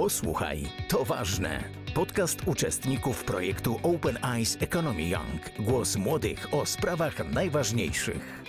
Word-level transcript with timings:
Posłuchaj, 0.00 0.62
to 0.88 1.04
ważne. 1.04 1.64
Podcast 1.94 2.38
uczestników 2.46 3.24
projektu 3.24 3.80
Open 3.82 4.18
Eyes 4.24 4.58
Economy 4.60 5.02
Young. 5.02 5.66
Głos 5.68 5.96
młodych 5.96 6.54
o 6.54 6.66
sprawach 6.66 7.32
najważniejszych. 7.32 8.42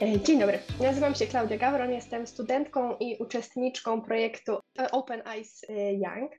E, 0.00 0.20
Dzień 0.20 0.40
dobry, 0.40 0.58
nazywam 0.80 1.14
się 1.14 1.26
Klaudia 1.26 1.58
Gawron, 1.58 1.92
jestem 1.92 2.26
studentką 2.26 2.96
i 2.96 3.16
uczestniczką 3.18 4.02
projektu 4.02 4.58
Open 4.92 5.22
Eyes 5.28 5.64
e, 5.68 5.92
Young. 5.92 6.32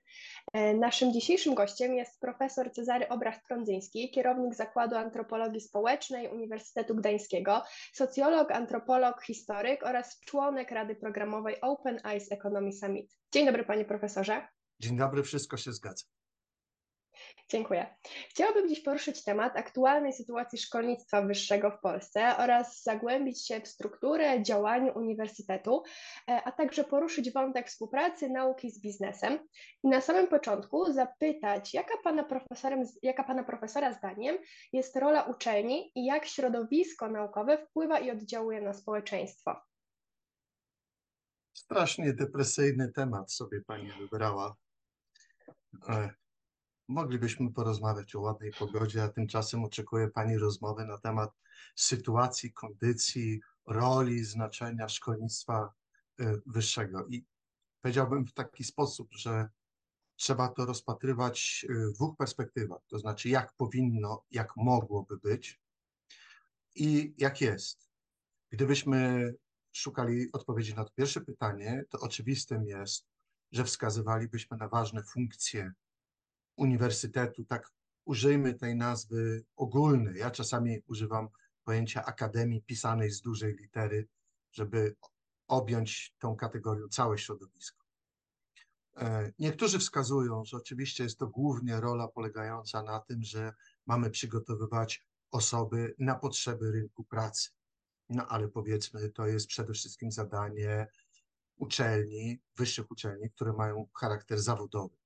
E, 0.54 0.73
Naszym 0.73 1.14
dzisiejszym 1.14 1.54
gościem 1.55 1.96
jest 1.96 2.20
profesor 2.20 2.71
Cezary 2.71 3.07
Obraz-Prądzyński, 3.10 4.11
kierownik 4.11 4.55
Zakładu 4.55 4.96
Antropologii 4.96 5.61
Społecznej 5.61 6.28
Uniwersytetu 6.28 6.96
Gdańskiego, 6.96 7.64
socjolog, 7.93 8.52
antropolog, 8.52 9.24
historyk 9.24 9.84
oraz 9.84 10.20
członek 10.20 10.71
Rady 10.71 10.96
Programowej 10.96 11.62
Open 11.62 12.00
Eyes 12.05 12.32
Economy 12.32 12.73
Summit. 12.73 13.18
Dzień 13.34 13.46
dobry 13.46 13.64
panie 13.64 13.86
profesorze. 13.86 14.48
Dzień 14.79 14.98
dobry, 14.98 15.23
wszystko 15.23 15.57
się 15.57 15.73
zgadza. 15.73 16.04
Dziękuję. 17.50 17.96
Chciałabym 18.30 18.70
dziś 18.70 18.80
poruszyć 18.80 19.24
temat 19.24 19.58
aktualnej 19.58 20.14
sytuacji 20.14 20.60
szkolnictwa 20.60 21.21
wyższego 21.21 21.71
w 21.71 21.80
Polsce 21.80 22.38
oraz 22.38 22.84
zagłębić 22.84 23.48
się 23.48 23.62
w 23.62 23.68
strukturę, 23.68 24.44
działaniu 24.44 24.98
uniwersytetu, 24.98 25.84
e, 26.30 26.42
a 26.44 26.52
także 26.52 26.84
poruszyć 26.84 27.32
wątek 27.32 27.68
współpracy 27.68 28.30
nauki 28.30 28.71
z 28.71 28.82
biznesem. 28.82 29.40
I 29.84 29.88
na 29.88 30.02
samym 30.02 30.28
początku 30.28 30.94
zapytać, 30.94 31.74
jaka 31.74 31.98
pana, 32.04 32.23
profesorem, 32.23 32.84
jaka 33.04 33.23
pana 33.23 33.44
profesora 33.44 33.94
zdaniem 33.94 34.38
jest 34.73 34.95
rola 34.95 35.23
uczelni 35.23 35.92
i 35.95 36.06
jak 36.06 36.26
środowisko 36.26 37.08
naukowe 37.08 37.58
wpływa 37.58 38.00
i 38.00 38.12
oddziałuje 38.12 38.62
na 38.62 38.73
społeczeństwo? 38.73 39.56
Strasznie 41.54 42.14
depresyjny 42.14 42.92
temat 42.92 43.32
sobie 43.32 43.62
pani 43.62 43.92
wybrała. 43.92 44.56
Moglibyśmy 46.92 47.52
porozmawiać 47.52 48.16
o 48.16 48.22
ładnej 48.22 48.52
pogodzie, 48.52 49.03
a 49.03 49.09
tymczasem 49.09 49.64
oczekuję 49.64 50.08
pani 50.08 50.38
rozmowy 50.38 50.86
na 50.86 50.98
temat 50.98 51.31
sytuacji, 51.75 52.53
kondycji, 52.53 53.39
roli, 53.66 54.23
znaczenia 54.23 54.89
szkolnictwa 54.89 55.73
e, 56.20 56.38
wyższego. 56.45 57.08
I 57.08 57.25
powiedziałbym 57.81 58.28
w 58.28 58.33
taki 58.33 58.64
sposób, 58.64 59.08
że 59.11 59.50
trzeba 60.16 60.48
to 60.48 60.66
rozpatrywać 60.66 61.66
e, 61.70 61.73
w 61.73 61.94
dwóch 61.94 62.17
perspektywach, 62.17 62.81
to 62.88 63.00
znaczy 63.00 63.30
jak 63.30 63.53
powinno, 63.53 64.23
jak 64.31 64.58
mogłoby 64.58 65.17
być 65.17 65.61
i 66.76 67.14
jak 67.17 67.42
jest. 67.42 67.89
Gdybyśmy 68.50 69.33
szukali 69.72 70.31
odpowiedzi 70.31 70.76
na 70.76 70.86
to 70.86 70.92
pierwsze 70.95 71.22
pytanie, 71.22 71.83
to 71.89 72.00
oczywistym 72.00 72.66
jest, 72.66 73.08
że 73.52 73.64
wskazywalibyśmy 73.64 74.58
na 74.58 74.67
ważne 74.67 75.03
funkcje 75.03 75.73
uniwersytetu, 76.62 77.45
tak 77.45 77.72
użyjmy 78.06 78.54
tej 78.54 78.76
nazwy 78.76 79.44
ogólnej. 79.56 80.20
Ja 80.20 80.31
czasami 80.31 80.80
używam 80.88 81.28
pojęcia 81.64 82.06
akademii 82.06 82.62
pisanej 82.62 83.12
z 83.12 83.22
dużej 83.22 83.56
litery, 83.56 84.08
żeby 84.52 84.95
objąć 85.48 86.16
tą 86.20 86.36
kategorią 86.36 86.88
całe 86.88 87.17
środowisko. 87.17 87.86
E, 88.98 89.32
niektórzy 89.39 89.80
wskazują, 89.80 90.45
że 90.45 90.58
oczywiście 90.58 91.04
jest 91.04 91.20
to 91.20 91.28
głównie 91.28 91.82
rola 91.82 92.08
polegająca 92.08 92.84
na 92.84 93.00
tym, 93.00 93.23
że 93.23 93.54
mamy 93.86 94.09
przygotowywać 94.09 95.06
osoby 95.32 95.95
na 96.00 96.16
potrzeby 96.16 96.72
rynku 96.72 97.04
pracy. 97.04 97.50
No 98.09 98.28
ale 98.28 98.48
powiedzmy, 98.48 99.09
to 99.09 99.28
jest 99.28 99.48
przede 99.48 99.73
wszystkim 99.73 100.12
zadanie 100.12 100.88
uczelni, 101.56 102.42
wyższych 102.56 102.92
uczelni, 102.92 103.30
które 103.30 103.54
mają 103.54 103.88
charakter 104.00 104.39
zawodowy. 104.39 105.01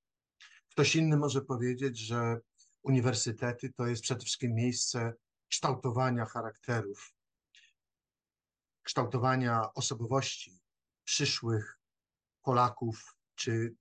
Ktoś 0.76 0.96
inny 0.96 1.18
może 1.18 1.42
powiedzieć, 1.42 1.98
że 2.00 2.40
uniwersytety 2.84 3.74
to 3.74 3.88
jest 3.88 4.02
przede 4.02 4.22
wszystkim 4.22 4.54
miejsce 4.54 5.14
kształtowania 5.50 6.26
charakterów, 6.26 7.14
kształtowania 8.84 9.74
osobowości 9.74 10.60
przyszłych 11.04 11.80
Polaków, 12.42 13.16
czy 13.36 13.76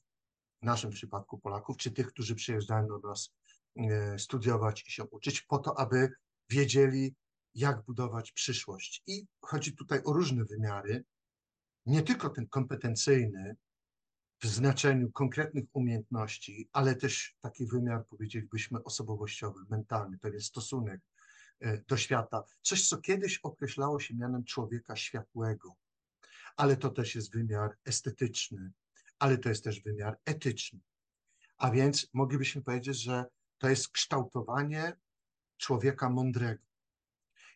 w 0.62 0.64
naszym 0.64 0.90
przypadku 0.90 1.38
Polaków, 1.38 1.76
czy 1.76 1.90
tych, 1.90 2.06
którzy 2.06 2.34
przyjeżdżają 2.34 2.86
do 2.86 2.98
nas 2.98 3.34
e, 3.76 4.18
studiować 4.18 4.88
i 4.88 4.90
się 4.92 5.04
uczyć, 5.04 5.42
po 5.42 5.58
to, 5.58 5.78
aby 5.78 6.10
wiedzieli, 6.50 7.14
jak 7.54 7.84
budować 7.84 8.32
przyszłość. 8.32 9.02
I 9.06 9.26
chodzi 9.40 9.76
tutaj 9.76 10.00
o 10.04 10.12
różne 10.12 10.44
wymiary, 10.44 11.04
nie 11.86 12.02
tylko 12.02 12.30
ten 12.30 12.48
kompetencyjny, 12.48 13.56
w 14.44 14.46
znaczeniu 14.46 15.12
konkretnych 15.12 15.64
umiejętności, 15.72 16.68
ale 16.72 16.94
też 16.94 17.36
taki 17.40 17.66
wymiar, 17.66 18.06
powiedzielibyśmy, 18.06 18.82
osobowościowy, 18.82 19.60
mentalny, 19.70 20.18
jest 20.24 20.46
stosunek 20.46 21.00
e, 21.60 21.78
do 21.78 21.96
świata. 21.96 22.44
Coś, 22.62 22.88
co 22.88 22.98
kiedyś 22.98 23.38
określało 23.42 24.00
się 24.00 24.14
mianem 24.14 24.44
człowieka 24.44 24.96
światłego, 24.96 25.74
ale 26.56 26.76
to 26.76 26.90
też 26.90 27.14
jest 27.14 27.32
wymiar 27.32 27.76
estetyczny, 27.84 28.72
ale 29.18 29.38
to 29.38 29.48
jest 29.48 29.64
też 29.64 29.80
wymiar 29.80 30.18
etyczny. 30.24 30.80
A 31.58 31.70
więc 31.70 32.06
moglibyśmy 32.12 32.62
powiedzieć, 32.62 33.02
że 33.02 33.24
to 33.58 33.68
jest 33.68 33.88
kształtowanie 33.88 34.92
człowieka 35.56 36.10
mądrego. 36.10 36.64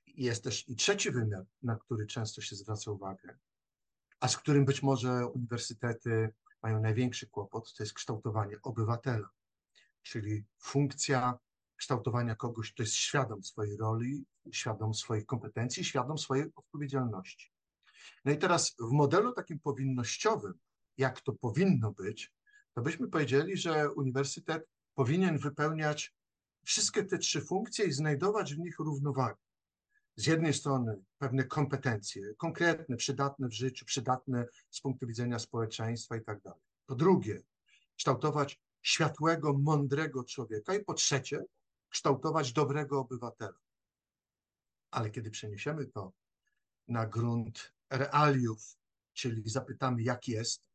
Jest 0.07 0.45
też 0.45 0.69
i 0.69 0.77
trzeci 0.77 1.11
wymiar, 1.11 1.45
na 1.63 1.77
który 1.77 2.07
często 2.07 2.41
się 2.41 2.57
zwraca 2.57 2.91
uwagę, 2.91 3.39
a 4.21 4.29
z 4.29 4.37
którym 4.37 4.65
być 4.65 4.83
może 4.83 5.27
uniwersytety 5.27 6.33
mają 6.63 6.81
największy 6.81 7.27
kłopot, 7.27 7.75
to 7.75 7.83
jest 7.83 7.95
kształtowanie 7.95 8.57
obywatela, 8.63 9.29
czyli 10.03 10.45
funkcja 10.59 11.39
kształtowania 11.77 12.35
kogoś, 12.35 12.73
kto 12.73 12.83
jest 12.83 12.95
świadom 12.95 13.43
swojej 13.45 13.77
roli, 13.77 14.25
świadom 14.53 14.95
swoich 14.95 15.27
kompetencji, 15.27 15.85
świadom 15.85 16.19
swojej 16.19 16.53
odpowiedzialności. 16.55 17.53
No 18.25 18.33
i 18.33 18.39
teraz 18.39 18.77
w 18.79 18.91
modelu 18.91 19.33
takim 19.33 19.61
powinnościowym, 19.61 20.55
jak 20.97 21.21
to 21.21 21.33
powinno 21.33 21.93
być, 21.93 22.33
to 22.75 22.83
byśmy 22.83 23.09
powiedzieli, 23.09 23.57
że 23.57 23.91
uniwersytet 23.91 24.69
powinien 24.95 25.39
wypełniać 25.39 26.15
wszystkie 26.65 27.05
te 27.05 27.19
trzy 27.19 27.41
funkcje 27.41 27.85
i 27.85 27.93
znajdować 27.93 28.55
w 28.55 28.59
nich 28.59 28.79
równowagę 28.79 29.48
z 30.19 30.27
jednej 30.27 30.55
strony 30.55 31.05
pewne 31.19 31.45
kompetencje, 31.45 32.35
konkretne, 32.35 32.97
przydatne 32.97 33.49
w 33.49 33.53
życiu, 33.53 33.85
przydatne 33.85 34.47
z 34.71 34.81
punktu 34.81 35.07
widzenia 35.07 35.39
społeczeństwa 35.39 36.17
i 36.17 36.25
tak 36.25 36.43
dalej. 36.43 36.61
Po 36.87 36.95
drugie, 36.95 37.43
kształtować 37.97 38.61
światłego, 38.83 39.53
mądrego 39.53 40.25
człowieka 40.25 40.75
i 40.75 40.85
po 40.85 40.95
trzecie, 40.95 41.45
kształtować 41.89 42.53
dobrego 42.53 43.01
obywatela. 43.01 43.59
Ale 44.91 45.11
kiedy 45.11 45.31
przeniesiemy 45.31 45.87
to 45.87 46.13
na 46.89 47.07
grunt 47.07 47.73
realiów, 47.91 48.77
czyli 49.13 49.43
zapytamy, 49.45 50.03
jak 50.03 50.29
jest, 50.29 50.69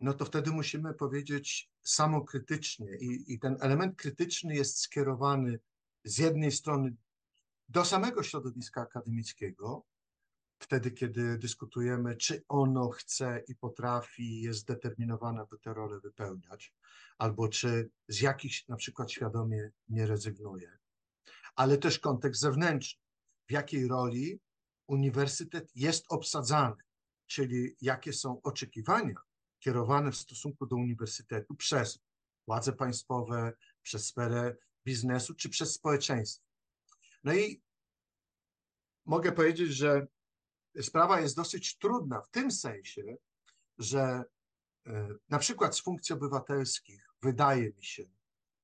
no 0.00 0.14
to 0.14 0.24
wtedy 0.24 0.50
musimy 0.50 0.94
powiedzieć 0.94 1.70
samokrytycznie 1.82 2.96
i, 2.96 3.32
i 3.32 3.38
ten 3.38 3.56
element 3.60 3.96
krytyczny 3.96 4.54
jest 4.54 4.78
skierowany 4.78 5.58
z 6.04 6.18
jednej 6.18 6.52
strony 6.52 6.96
do 7.74 7.84
samego 7.84 8.22
środowiska 8.22 8.80
akademickiego, 8.80 9.86
wtedy, 10.58 10.90
kiedy 10.90 11.38
dyskutujemy, 11.38 12.16
czy 12.16 12.44
ono 12.48 12.90
chce 12.90 13.42
i 13.48 13.54
potrafi, 13.54 14.40
jest 14.40 14.60
zdeterminowane, 14.60 15.46
by 15.50 15.58
tę 15.58 15.74
rolę 15.74 16.00
wypełniać, 16.00 16.74
albo 17.18 17.48
czy 17.48 17.90
z 18.08 18.20
jakichś 18.20 18.68
na 18.68 18.76
przykład 18.76 19.12
świadomie 19.12 19.70
nie 19.88 20.06
rezygnuje. 20.06 20.78
Ale 21.56 21.78
też 21.78 21.98
kontekst 21.98 22.40
zewnętrzny, 22.40 23.02
w 23.48 23.52
jakiej 23.52 23.88
roli 23.88 24.40
uniwersytet 24.86 25.70
jest 25.74 26.04
obsadzany, 26.08 26.76
czyli 27.26 27.76
jakie 27.80 28.12
są 28.12 28.42
oczekiwania 28.42 29.14
kierowane 29.58 30.12
w 30.12 30.16
stosunku 30.16 30.66
do 30.66 30.76
uniwersytetu 30.76 31.54
przez 31.54 31.98
władze 32.46 32.72
państwowe, 32.72 33.52
przez 33.82 34.06
sferę 34.06 34.56
biznesu 34.84 35.34
czy 35.34 35.48
przez 35.48 35.74
społeczeństwo. 35.74 36.44
No 37.24 37.34
i 37.34 37.63
mogę 39.04 39.32
powiedzieć, 39.32 39.70
że 39.70 40.06
sprawa 40.80 41.20
jest 41.20 41.36
dosyć 41.36 41.78
trudna 41.78 42.20
w 42.20 42.30
tym 42.30 42.50
sensie, 42.50 43.16
że 43.78 44.24
e, 44.86 45.08
na 45.28 45.38
przykład 45.38 45.76
z 45.76 45.80
funkcji 45.80 46.14
obywatelskich 46.14 47.08
wydaje 47.22 47.72
mi 47.72 47.84
się, 47.84 48.04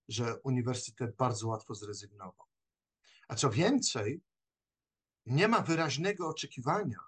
że 0.09 0.41
uniwersytet 0.41 1.17
bardzo 1.17 1.49
łatwo 1.49 1.75
zrezygnował. 1.75 2.47
A 3.29 3.35
co 3.35 3.51
więcej, 3.51 4.21
nie 5.27 5.49
ma 5.49 5.61
wyraźnego 5.61 6.29
oczekiwania 6.29 6.99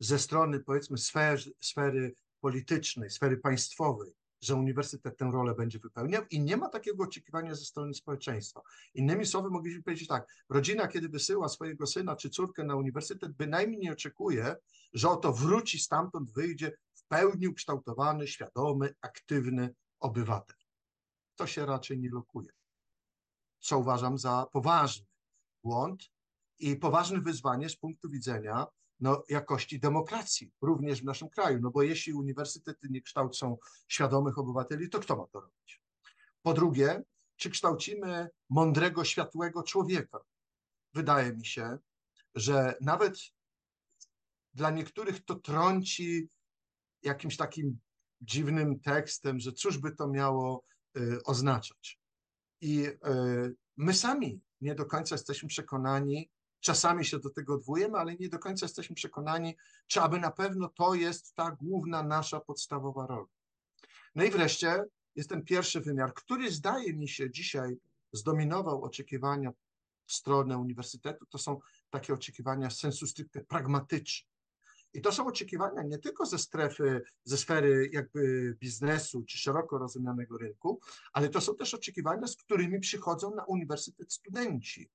ze 0.00 0.18
strony, 0.18 0.60
powiedzmy, 0.60 0.98
sfery, 0.98 1.52
sfery 1.60 2.14
politycznej, 2.40 3.10
sfery 3.10 3.36
państwowej, 3.36 4.14
że 4.40 4.54
uniwersytet 4.54 5.16
tę 5.16 5.30
rolę 5.32 5.54
będzie 5.54 5.78
wypełniał 5.78 6.22
i 6.30 6.40
nie 6.40 6.56
ma 6.56 6.68
takiego 6.68 7.04
oczekiwania 7.04 7.54
ze 7.54 7.64
strony 7.64 7.94
społeczeństwa. 7.94 8.60
Innymi 8.94 9.26
słowy, 9.26 9.50
mogliśmy 9.50 9.82
powiedzieć 9.82 10.08
tak, 10.08 10.44
rodzina, 10.48 10.88
kiedy 10.88 11.08
wysyła 11.08 11.48
swojego 11.48 11.86
syna 11.86 12.16
czy 12.16 12.30
córkę 12.30 12.64
na 12.64 12.76
uniwersytet, 12.76 13.32
bynajmniej 13.32 13.80
nie 13.80 13.92
oczekuje, 13.92 14.56
że 14.92 15.10
oto 15.10 15.32
wróci 15.32 15.78
stamtąd, 15.78 16.32
wyjdzie 16.32 16.72
w 16.94 17.04
pełni 17.04 17.48
ukształtowany, 17.48 18.28
świadomy, 18.28 18.94
aktywny 19.00 19.74
obywatel. 20.00 20.56
To 21.36 21.46
się 21.46 21.66
raczej 21.66 21.98
nie 21.98 22.10
lokuje. 22.10 22.50
Co 23.60 23.78
uważam 23.78 24.18
za 24.18 24.46
poważny 24.52 25.06
błąd 25.62 26.10
i 26.58 26.76
poważne 26.76 27.20
wyzwanie 27.20 27.68
z 27.68 27.76
punktu 27.76 28.10
widzenia 28.10 28.66
no, 29.00 29.24
jakości 29.28 29.80
demokracji, 29.80 30.52
również 30.62 31.02
w 31.02 31.04
naszym 31.04 31.28
kraju. 31.28 31.58
No 31.62 31.70
bo 31.70 31.82
jeśli 31.82 32.14
uniwersytety 32.14 32.88
nie 32.90 33.02
kształcą 33.02 33.56
świadomych 33.88 34.38
obywateli, 34.38 34.88
to 34.88 35.00
kto 35.00 35.16
ma 35.16 35.26
to 35.26 35.40
robić? 35.40 35.82
Po 36.42 36.54
drugie, 36.54 37.02
czy 37.36 37.50
kształcimy 37.50 38.28
mądrego, 38.50 39.04
światłego 39.04 39.62
człowieka? 39.62 40.18
Wydaje 40.94 41.32
mi 41.32 41.46
się, 41.46 41.78
że 42.34 42.74
nawet 42.80 43.18
dla 44.54 44.70
niektórych 44.70 45.24
to 45.24 45.34
trąci 45.34 46.28
jakimś 47.02 47.36
takim 47.36 47.78
dziwnym 48.20 48.80
tekstem, 48.80 49.40
że 49.40 49.52
cóż 49.52 49.78
by 49.78 49.92
to 49.92 50.08
miało 50.08 50.64
y, 50.96 51.22
oznaczać. 51.24 52.00
I 52.60 52.86
y, 52.86 52.94
my 53.76 53.94
sami 53.94 54.40
nie 54.60 54.74
do 54.74 54.86
końca 54.86 55.14
jesteśmy 55.14 55.48
przekonani, 55.48 56.30
czasami 56.66 57.04
się 57.04 57.18
do 57.18 57.30
tego 57.30 57.54
odwołujemy, 57.54 57.98
ale 57.98 58.16
nie 58.16 58.28
do 58.28 58.38
końca 58.38 58.66
jesteśmy 58.66 58.96
przekonani, 58.96 59.56
czy 59.86 60.00
aby 60.00 60.20
na 60.20 60.30
pewno 60.30 60.68
to 60.68 60.94
jest 60.94 61.34
ta 61.34 61.50
główna 61.50 62.02
nasza 62.02 62.40
podstawowa 62.40 63.06
rola. 63.06 63.26
No 64.14 64.24
i 64.24 64.30
wreszcie 64.30 64.84
jest 65.14 65.28
ten 65.28 65.44
pierwszy 65.44 65.80
wymiar, 65.80 66.14
który 66.14 66.50
zdaje 66.50 66.94
mi 66.94 67.08
się 67.08 67.30
dzisiaj 67.30 67.76
zdominował 68.12 68.82
oczekiwania 68.84 69.52
w 70.06 70.12
stronę 70.12 70.58
uniwersytetu. 70.58 71.26
To 71.26 71.38
są 71.38 71.60
takie 71.90 72.14
oczekiwania 72.14 72.70
sensu 72.70 73.06
stricte 73.06 73.40
pragmatyczne. 73.40 74.30
I 74.92 75.00
to 75.00 75.12
są 75.12 75.26
oczekiwania 75.26 75.82
nie 75.82 75.98
tylko 75.98 76.26
ze 76.26 76.38
strefy, 76.38 77.02
ze 77.24 77.36
sfery 77.36 77.90
jakby 77.92 78.54
biznesu 78.60 79.24
czy 79.24 79.38
szeroko 79.38 79.78
rozumianego 79.78 80.38
rynku, 80.38 80.80
ale 81.12 81.28
to 81.28 81.40
są 81.40 81.56
też 81.56 81.74
oczekiwania, 81.74 82.26
z 82.26 82.36
którymi 82.36 82.80
przychodzą 82.80 83.34
na 83.34 83.44
uniwersytet 83.44 84.12
studenci. 84.12 84.90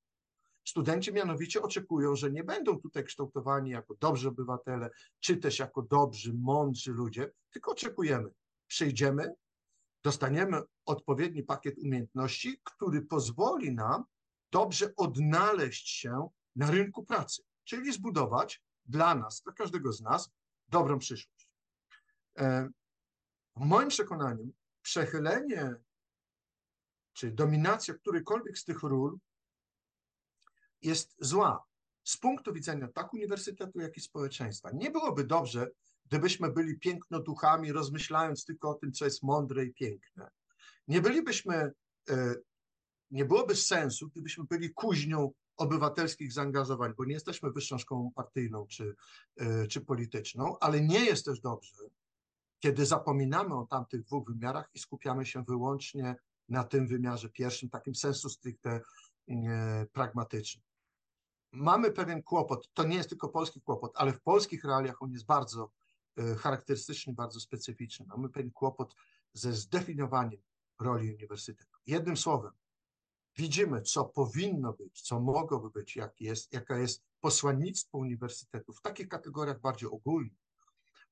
Studenci 0.71 1.13
mianowicie 1.13 1.61
oczekują, 1.61 2.15
że 2.15 2.31
nie 2.31 2.43
będą 2.43 2.79
tutaj 2.79 3.03
kształtowani 3.03 3.69
jako 3.69 3.95
dobrzy 3.95 4.27
obywatele, 4.27 4.89
czy 5.19 5.37
też 5.37 5.59
jako 5.59 5.81
dobrzy, 5.81 6.33
mądrzy 6.33 6.91
ludzie, 6.91 7.31
tylko 7.49 7.71
oczekujemy, 7.71 8.29
przyjdziemy, 8.67 9.33
dostaniemy 10.03 10.61
odpowiedni 10.85 11.43
pakiet 11.43 11.77
umiejętności, 11.77 12.61
który 12.63 13.01
pozwoli 13.01 13.75
nam 13.75 14.03
dobrze 14.51 14.93
odnaleźć 14.97 15.89
się 15.89 16.29
na 16.55 16.71
rynku 16.71 17.05
pracy, 17.05 17.43
czyli 17.63 17.93
zbudować 17.93 18.61
dla 18.85 19.15
nas, 19.15 19.41
dla 19.41 19.53
każdego 19.53 19.93
z 19.93 20.01
nas, 20.01 20.29
dobrą 20.67 20.99
przyszłość. 20.99 21.49
E, 22.37 22.69
w 23.55 23.65
moim 23.65 23.89
przekonaniu 23.89 24.53
przechylenie 24.81 25.75
czy 27.13 27.31
dominacja 27.31 27.93
którejkolwiek 27.93 28.57
z 28.57 28.65
tych 28.65 28.83
ról 28.83 29.19
jest 30.81 31.15
zła 31.19 31.63
z 32.03 32.17
punktu 32.17 32.53
widzenia 32.53 32.87
tak 32.87 33.13
uniwersytetu, 33.13 33.79
jak 33.79 33.97
i 33.97 34.01
społeczeństwa. 34.01 34.71
Nie 34.73 34.91
byłoby 34.91 35.23
dobrze, 35.23 35.71
gdybyśmy 36.05 36.51
byli 36.51 36.79
pięknoduchami, 36.79 37.71
rozmyślając 37.71 38.45
tylko 38.45 38.69
o 38.69 38.73
tym, 38.73 38.91
co 38.91 39.05
jest 39.05 39.23
mądre 39.23 39.65
i 39.65 39.73
piękne. 39.73 40.29
Nie 40.87 41.01
bylibyśmy, 41.01 41.71
e, 42.09 42.35
nie 43.11 43.25
byłoby 43.25 43.55
sensu, 43.55 44.09
gdybyśmy 44.09 44.43
byli 44.43 44.73
kuźnią 44.73 45.31
obywatelskich 45.57 46.33
zaangażowań, 46.33 46.93
bo 46.97 47.05
nie 47.05 47.13
jesteśmy 47.13 47.51
wyższą 47.51 47.77
szkołą 47.77 48.11
partyjną 48.15 48.67
czy, 48.67 48.95
e, 49.37 49.67
czy 49.67 49.81
polityczną, 49.81 50.59
ale 50.59 50.81
nie 50.81 51.05
jest 51.05 51.25
też 51.25 51.39
dobrze, 51.39 51.75
kiedy 52.59 52.85
zapominamy 52.85 53.55
o 53.55 53.65
tamtych 53.65 54.03
dwóch 54.03 54.27
wymiarach 54.27 54.69
i 54.73 54.79
skupiamy 54.79 55.25
się 55.25 55.43
wyłącznie 55.43 56.15
na 56.49 56.63
tym 56.63 56.87
wymiarze 56.87 57.29
pierwszym, 57.29 57.69
takim 57.69 57.95
sensu 57.95 58.29
stricte 58.29 58.81
e, 59.29 59.85
pragmatycznym. 59.93 60.70
Mamy 61.51 61.91
pewien 61.91 62.23
kłopot, 62.23 62.69
to 62.73 62.83
nie 62.83 62.95
jest 62.95 63.09
tylko 63.09 63.29
polski 63.29 63.61
kłopot, 63.61 63.91
ale 63.95 64.13
w 64.13 64.21
polskich 64.21 64.63
realiach 64.63 65.01
on 65.01 65.11
jest 65.11 65.25
bardzo 65.25 65.71
e, 66.17 66.35
charakterystyczny, 66.35 67.13
bardzo 67.13 67.39
specyficzny. 67.39 68.05
Mamy 68.05 68.29
pewien 68.29 68.51
kłopot 68.51 68.95
ze 69.33 69.53
zdefiniowaniem 69.53 70.41
roli 70.79 71.13
uniwersytetu. 71.13 71.77
Jednym 71.85 72.17
słowem, 72.17 72.51
widzimy, 73.37 73.81
co 73.81 74.05
powinno 74.05 74.73
być, 74.73 75.01
co 75.01 75.19
mogłoby 75.19 75.69
być, 75.69 75.95
jak 75.95 76.21
jest, 76.21 76.53
jaka 76.53 76.77
jest 76.77 77.03
posłannictwo 77.19 77.97
uniwersytetu 77.97 78.73
w 78.73 78.81
takich 78.81 79.07
kategoriach 79.07 79.59
bardziej 79.59 79.89
ogólnych, 79.89 80.39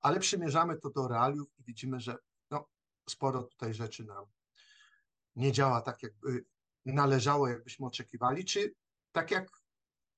ale 0.02 0.20
przymierzamy 0.20 0.78
to 0.78 0.90
do 0.90 1.08
realiów 1.08 1.48
i 1.60 1.64
widzimy, 1.64 2.00
że 2.00 2.18
no, 2.52 2.68
sporo 3.10 3.44
tutaj 3.44 3.74
rzeczy 3.74 4.04
nam 4.04 4.26
nie 5.36 5.52
działa 5.52 5.82
tak, 5.82 6.04
jakby 6.04 6.46
należało, 6.86 7.48
jakbyśmy 7.48 7.86
oczekiwali, 7.86 8.46
czy 8.46 8.76
tak 9.12 9.32
jak, 9.32 9.59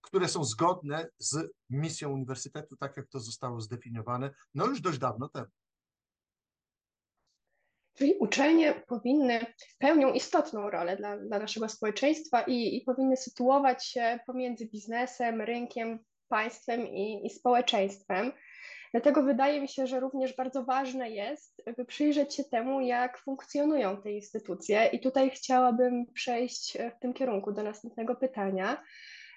które 0.01 0.27
są 0.27 0.43
zgodne 0.43 1.07
z 1.17 1.51
misją 1.69 2.09
uniwersytetu, 2.13 2.77
tak 2.77 2.97
jak 2.97 3.07
to 3.07 3.19
zostało 3.19 3.61
zdefiniowane, 3.61 4.29
no 4.55 4.65
już 4.65 4.81
dość 4.81 4.97
dawno 4.97 5.29
temu. 5.29 5.47
Czyli 7.93 8.13
uczelnie 8.19 8.83
powinny, 8.87 9.45
pełnią 9.77 10.13
istotną 10.13 10.69
rolę 10.69 10.97
dla, 10.97 11.17
dla 11.17 11.39
naszego 11.39 11.69
społeczeństwa 11.69 12.41
i, 12.41 12.77
i 12.77 12.81
powinny 12.81 13.17
sytuować 13.17 13.85
się 13.85 14.19
pomiędzy 14.27 14.65
biznesem, 14.65 15.41
rynkiem, 15.41 15.99
państwem 16.27 16.87
i, 16.87 17.25
i 17.25 17.29
społeczeństwem. 17.29 18.31
Dlatego 18.91 19.23
wydaje 19.23 19.61
mi 19.61 19.67
się, 19.67 19.87
że 19.87 19.99
również 19.99 20.35
bardzo 20.35 20.63
ważne 20.63 21.09
jest, 21.09 21.63
by 21.77 21.85
przyjrzeć 21.85 22.35
się 22.35 22.43
temu, 22.43 22.81
jak 22.81 23.19
funkcjonują 23.19 24.01
te 24.01 24.11
instytucje. 24.11 24.85
I 24.85 24.99
tutaj 24.99 25.29
chciałabym 25.29 26.05
przejść 26.13 26.77
w 26.97 26.99
tym 27.01 27.13
kierunku 27.13 27.51
do 27.51 27.63
następnego 27.63 28.15
pytania. 28.15 28.83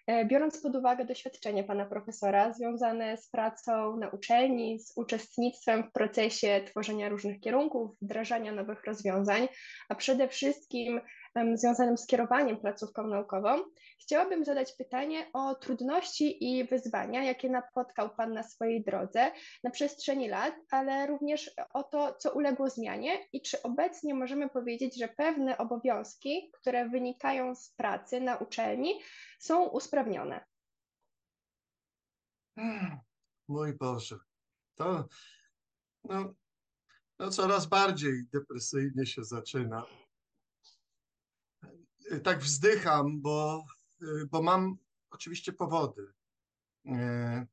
E, 0.06 0.24
biorąc 0.24 0.62
pod 0.62 0.76
uwagę 0.76 1.04
doświadczenie 1.04 1.64
pana 1.64 1.86
profesora 1.86 2.52
związane 2.52 3.16
z 3.16 3.28
pracą 3.28 3.96
na 3.96 4.08
uczelni, 4.08 4.80
z 4.80 4.92
uczestnictwem 4.96 5.84
w 5.84 5.92
procesie 5.92 6.60
tworzenia 6.66 7.08
różnych 7.08 7.40
kierunków, 7.40 7.90
wdrażania 8.02 8.52
nowych 8.52 8.84
rozwiązań, 8.84 9.48
a 9.88 9.94
przede 9.94 10.28
wszystkim 10.28 11.00
związanym 11.54 11.98
z 11.98 12.06
kierowaniem 12.06 12.56
placówką 12.56 13.06
naukową, 13.06 13.58
chciałabym 14.00 14.44
zadać 14.44 14.72
pytanie 14.72 15.30
o 15.32 15.54
trudności 15.54 16.44
i 16.44 16.64
wyzwania, 16.64 17.24
jakie 17.24 17.50
napotkał 17.50 18.14
Pan 18.16 18.32
na 18.32 18.42
swojej 18.42 18.84
drodze 18.84 19.32
na 19.64 19.70
przestrzeni 19.70 20.28
lat, 20.28 20.54
ale 20.70 21.06
również 21.06 21.50
o 21.72 21.82
to, 21.82 22.14
co 22.14 22.32
uległo 22.32 22.70
zmianie 22.70 23.18
i 23.32 23.42
czy 23.42 23.62
obecnie 23.62 24.14
możemy 24.14 24.50
powiedzieć, 24.50 24.98
że 24.98 25.08
pewne 25.08 25.58
obowiązki, 25.58 26.50
które 26.52 26.88
wynikają 26.88 27.54
z 27.54 27.70
pracy 27.70 28.20
na 28.20 28.36
uczelni, 28.36 29.00
są 29.38 29.68
usprawnione. 29.68 30.44
Mój 33.48 33.72
Boże, 33.72 34.18
to 34.74 35.08
no, 36.04 36.34
no 37.18 37.30
coraz 37.30 37.66
bardziej 37.66 38.24
depresyjnie 38.32 39.06
się 39.06 39.24
zaczyna. 39.24 39.86
Tak 42.24 42.40
wzdycham, 42.40 43.20
bo, 43.20 43.64
bo 44.30 44.42
mam 44.42 44.76
oczywiście 45.10 45.52
powody. 45.52 46.12
E, 46.86 47.46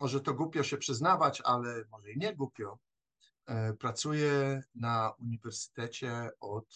może 0.00 0.20
to 0.20 0.34
głupio 0.34 0.62
się 0.62 0.76
przyznawać, 0.76 1.40
ale 1.44 1.84
może 1.90 2.12
i 2.12 2.18
nie 2.18 2.34
głupio. 2.34 2.78
Pracuję 3.78 4.62
na 4.74 5.10
uniwersytecie 5.18 6.30
od 6.40 6.66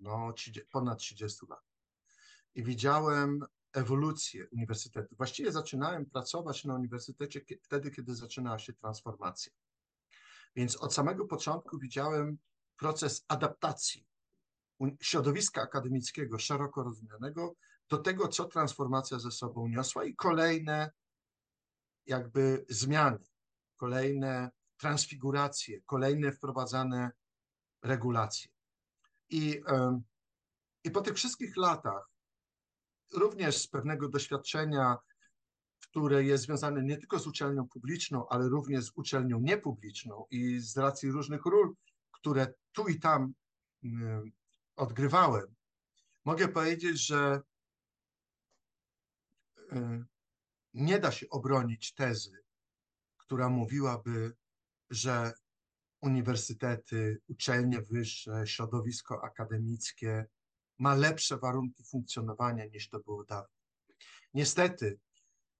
no, 0.00 0.32
30, 0.32 0.68
ponad 0.70 0.98
30 0.98 1.46
lat. 1.48 1.64
I 2.54 2.64
widziałem 2.64 3.44
ewolucję 3.72 4.48
uniwersytetu. 4.52 5.16
Właściwie 5.16 5.52
zaczynałem 5.52 6.06
pracować 6.06 6.64
na 6.64 6.74
uniwersytecie 6.74 7.40
wtedy, 7.62 7.90
kiedy 7.90 8.14
zaczynała 8.14 8.58
się 8.58 8.72
transformacja. 8.72 9.52
Więc 10.56 10.76
od 10.76 10.94
samego 10.94 11.26
początku 11.26 11.78
widziałem 11.78 12.38
proces 12.76 13.24
adaptacji 13.28 14.06
środowiska 15.02 15.62
akademickiego, 15.62 16.38
szeroko 16.38 16.82
rozumianego, 16.82 17.54
do 17.88 17.98
tego, 17.98 18.28
co 18.28 18.44
transformacja 18.44 19.18
ze 19.18 19.30
sobą 19.30 19.68
niosła 19.68 20.04
i 20.04 20.14
kolejne 20.14 20.90
jakby 22.06 22.64
zmiany, 22.68 23.18
kolejne 23.76 24.50
transfiguracje, 24.76 25.80
kolejne 25.80 26.32
wprowadzane 26.32 27.10
regulacje. 27.82 28.50
I, 29.28 29.60
i 30.84 30.90
po 30.90 31.00
tych 31.00 31.14
wszystkich 31.14 31.56
latach 31.56 32.10
również 33.14 33.56
z 33.58 33.68
pewnego 33.68 34.08
doświadczenia, 34.08 34.96
które 35.80 36.24
jest 36.24 36.44
związane 36.44 36.82
nie 36.82 36.96
tylko 36.96 37.18
z 37.18 37.26
uczelnią 37.26 37.68
publiczną, 37.68 38.28
ale 38.28 38.48
również 38.48 38.84
z 38.84 38.92
uczelnią 38.94 39.40
niepubliczną 39.40 40.26
i 40.30 40.58
z 40.58 40.76
racji 40.76 41.10
różnych 41.10 41.44
ról, 41.44 41.74
które 42.10 42.54
tu 42.72 42.88
i 42.88 43.00
tam 43.00 43.32
odgrywałem, 44.80 45.54
mogę 46.24 46.48
powiedzieć, 46.48 47.06
że 47.06 47.40
y, 49.72 50.04
nie 50.74 50.98
da 50.98 51.12
się 51.12 51.26
obronić 51.30 51.94
tezy, 51.94 52.42
która 53.16 53.48
mówiłaby, 53.48 54.36
że 54.90 55.32
uniwersytety, 56.00 57.20
uczelnie 57.28 57.82
wyższe, 57.82 58.46
środowisko 58.46 59.24
akademickie 59.24 60.26
ma 60.78 60.94
lepsze 60.94 61.38
warunki 61.38 61.84
funkcjonowania 61.84 62.66
niż 62.66 62.88
to 62.88 63.00
było 63.00 63.24
dawno. 63.24 63.54
Niestety, 64.34 64.98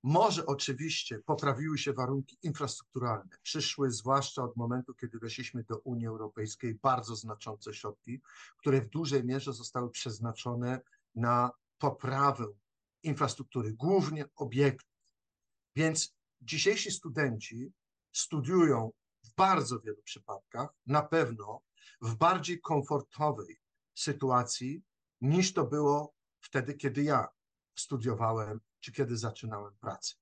może 0.02 0.47
oczywiście 0.47 1.19
poprawiły 1.19 1.78
się 1.78 1.92
warunki 1.92 2.38
infrastrukturalne. 2.42 3.37
Przyszły, 3.42 3.90
zwłaszcza 3.90 4.42
od 4.42 4.57
momentu, 4.57 4.95
kiedy 4.95 5.19
weszliśmy 5.19 5.64
do 5.64 5.78
Unii 5.78 6.07
Europejskiej, 6.07 6.75
bardzo 6.75 7.16
znaczące 7.16 7.75
środki, 7.75 8.21
które 8.59 8.80
w 8.80 8.88
dużej 8.88 9.25
mierze 9.25 9.52
zostały 9.52 9.90
przeznaczone 9.90 10.80
na 11.14 11.50
poprawę 11.78 12.47
infrastruktury, 13.02 13.73
głównie 13.73 14.25
obiektów. 14.37 14.90
Więc 15.76 16.16
dzisiejsi 16.40 16.90
studenci 16.90 17.73
studiują 18.12 18.92
w 19.25 19.35
bardzo 19.35 19.80
wielu 19.80 20.02
przypadkach, 20.02 20.71
na 20.87 21.02
pewno 21.02 21.61
w 22.00 22.14
bardziej 22.14 22.61
komfortowej 22.61 23.61
sytuacji 23.95 24.83
niż 25.21 25.52
to 25.52 25.66
było 25.66 26.14
wtedy, 26.40 26.75
kiedy 26.75 27.02
ja 27.02 27.28
studiowałem, 27.78 28.61
czy 28.80 28.92
kiedy 28.92 29.16
zaczynałem 29.16 29.76
pracę. 29.80 30.14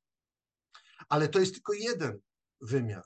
Ale 1.09 1.29
to 1.29 1.41
jest 1.41 1.55
tylko 1.55 1.73
jeden 1.73 2.21
wymiar. 2.61 3.05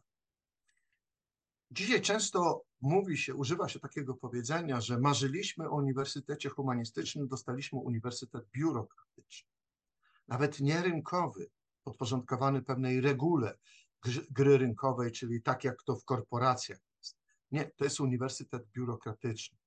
Dzisiaj 1.70 2.02
często 2.02 2.64
mówi 2.80 3.18
się, 3.18 3.34
używa 3.34 3.68
się 3.68 3.80
takiego 3.80 4.14
powiedzenia, 4.14 4.80
że 4.80 4.98
marzyliśmy 4.98 5.68
o 5.68 5.76
uniwersytecie 5.76 6.48
humanistycznym, 6.48 7.28
dostaliśmy 7.28 7.78
uniwersytet 7.78 8.48
biurokratyczny. 8.50 9.50
Nawet 10.28 10.60
nie 10.60 10.82
rynkowy, 10.82 11.50
podporządkowany 11.84 12.62
pewnej 12.62 13.00
regule 13.00 13.58
gry 14.30 14.58
rynkowej, 14.58 15.12
czyli 15.12 15.42
tak 15.42 15.64
jak 15.64 15.82
to 15.82 15.96
w 15.96 16.04
korporacjach 16.04 16.78
jest. 16.98 17.16
Nie, 17.50 17.70
to 17.76 17.84
jest 17.84 18.00
uniwersytet 18.00 18.66
biurokratyczny, 18.68 19.58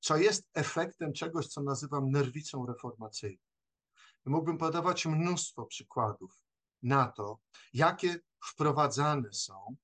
co 0.00 0.16
jest 0.16 0.48
efektem 0.54 1.12
czegoś, 1.12 1.46
co 1.46 1.62
nazywam 1.62 2.10
nerwicą 2.10 2.66
reformacyjną. 2.66 3.51
Mógłbym 4.24 4.58
podawać 4.58 5.06
mnóstwo 5.06 5.66
przykładów 5.66 6.44
na 6.82 7.06
to, 7.06 7.38
jakie 7.72 8.20
wprowadzane 8.44 9.32
są, 9.32 9.76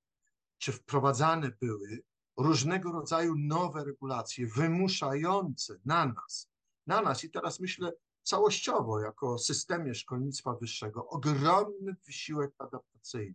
czy 0.58 0.72
wprowadzane 0.72 1.50
były 1.60 2.02
różnego 2.36 2.92
rodzaju 2.92 3.34
nowe 3.38 3.84
regulacje 3.84 4.46
wymuszające 4.46 5.78
na 5.84 6.06
nas, 6.06 6.50
na 6.86 7.02
nas 7.02 7.24
i 7.24 7.30
teraz 7.30 7.60
myślę 7.60 7.92
całościowo 8.22 9.00
jako 9.00 9.38
systemie 9.38 9.94
szkolnictwa 9.94 10.54
wyższego 10.54 11.08
ogromny 11.08 11.96
wysiłek 12.06 12.54
adaptacyjny. 12.58 13.34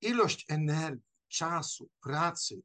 Ilość 0.00 0.46
energii, 0.48 1.08
czasu, 1.28 1.90
pracy, 2.00 2.62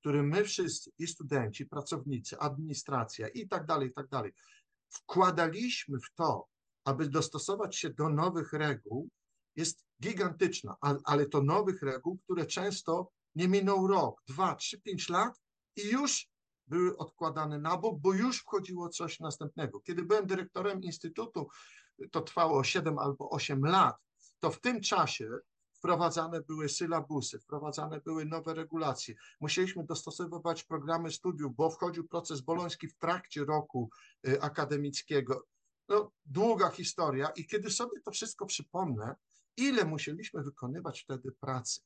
który 0.00 0.22
my 0.22 0.44
wszyscy, 0.44 0.90
i 0.98 1.06
studenci, 1.06 1.66
pracownicy, 1.66 2.38
administracja 2.38 3.28
i 3.28 3.48
tak 3.48 3.66
dalej, 3.66 3.88
i 3.88 3.92
tak 3.92 4.08
dalej, 4.08 4.32
wkładaliśmy 4.88 5.98
w 6.00 6.14
to, 6.14 6.48
aby 6.86 7.08
dostosować 7.08 7.76
się 7.76 7.90
do 7.90 8.08
nowych 8.08 8.52
reguł, 8.52 9.08
jest 9.56 9.84
gigantyczna, 10.02 10.76
ale 11.04 11.26
to 11.26 11.42
nowych 11.42 11.82
reguł, 11.82 12.18
które 12.18 12.46
często 12.46 13.10
nie 13.34 13.48
minął 13.48 13.86
rok, 13.86 14.22
dwa, 14.28 14.54
trzy, 14.54 14.80
pięć 14.80 15.08
lat 15.08 15.40
i 15.76 15.88
już 15.88 16.28
były 16.66 16.96
odkładane 16.96 17.58
na 17.58 17.76
bok, 17.76 18.00
bo 18.00 18.12
już 18.12 18.40
wchodziło 18.40 18.88
coś 18.88 19.20
następnego. 19.20 19.80
Kiedy 19.80 20.02
byłem 20.02 20.26
dyrektorem 20.26 20.82
instytutu, 20.82 21.48
to 22.10 22.20
trwało 22.20 22.64
7 22.64 22.98
albo 22.98 23.30
8 23.30 23.64
lat, 23.64 23.96
to 24.38 24.50
w 24.50 24.60
tym 24.60 24.80
czasie 24.80 25.30
wprowadzane 25.72 26.40
były 26.40 26.68
sylabusy, 26.68 27.38
wprowadzane 27.38 28.00
były 28.00 28.24
nowe 28.24 28.54
regulacje. 28.54 29.14
Musieliśmy 29.40 29.84
dostosowywać 29.84 30.64
programy 30.64 31.12
studiów, 31.12 31.56
bo 31.56 31.70
wchodził 31.70 32.08
proces 32.08 32.40
boloński 32.40 32.88
w 32.88 32.98
trakcie 32.98 33.44
roku 33.44 33.90
y, 34.28 34.42
akademickiego. 34.42 35.46
No, 35.88 36.12
długa 36.26 36.70
historia 36.70 37.28
i 37.36 37.46
kiedy 37.46 37.70
sobie 37.70 38.00
to 38.00 38.10
wszystko 38.10 38.46
przypomnę, 38.46 39.14
ile 39.56 39.84
musieliśmy 39.84 40.42
wykonywać 40.42 41.00
wtedy 41.00 41.32
pracy. 41.32 41.80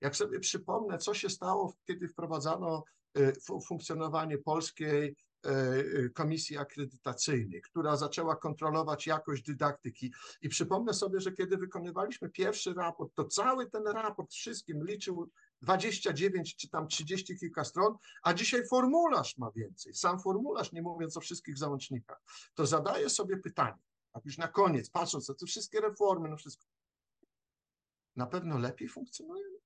Jak 0.00 0.16
sobie 0.16 0.40
przypomnę, 0.40 0.98
co 0.98 1.14
się 1.14 1.30
stało, 1.30 1.74
kiedy 1.86 2.08
wprowadzano 2.08 2.84
y, 3.18 3.32
funkcjonowanie 3.66 4.38
polskiej 4.38 5.16
y, 5.46 5.50
y, 5.50 6.10
komisji 6.14 6.56
akredytacyjnej, 6.58 7.62
która 7.62 7.96
zaczęła 7.96 8.36
kontrolować 8.36 9.06
jakość 9.06 9.42
dydaktyki. 9.42 10.12
I 10.42 10.48
przypomnę 10.48 10.94
sobie, 10.94 11.20
że 11.20 11.32
kiedy 11.32 11.56
wykonywaliśmy 11.56 12.30
pierwszy 12.30 12.74
raport, 12.74 13.14
to 13.14 13.24
cały 13.24 13.70
ten 13.70 13.86
raport 13.86 14.32
wszystkim 14.32 14.84
liczył 14.84 15.30
29 15.62 16.56
czy 16.56 16.68
tam 16.68 16.88
30 16.88 17.38
kilka 17.38 17.64
stron, 17.64 17.96
a 18.22 18.34
dzisiaj 18.34 18.66
formularz 18.68 19.38
ma 19.38 19.50
więcej. 19.50 19.94
Sam 19.94 20.20
formularz, 20.20 20.72
nie 20.72 20.82
mówiąc 20.82 21.16
o 21.16 21.20
wszystkich 21.20 21.58
załącznikach. 21.58 22.22
To 22.54 22.66
zadaję 22.66 23.10
sobie 23.10 23.36
pytanie, 23.36 23.82
tak 24.12 24.24
już 24.24 24.38
na 24.38 24.48
koniec, 24.48 24.90
patrząc 24.90 25.28
na 25.28 25.34
te 25.34 25.46
wszystkie 25.46 25.80
reformy, 25.80 26.28
no 26.28 26.36
wszystko. 26.36 26.66
Na 28.16 28.26
pewno 28.26 28.58
lepiej 28.58 28.88
funkcjonujemy? 28.88 29.58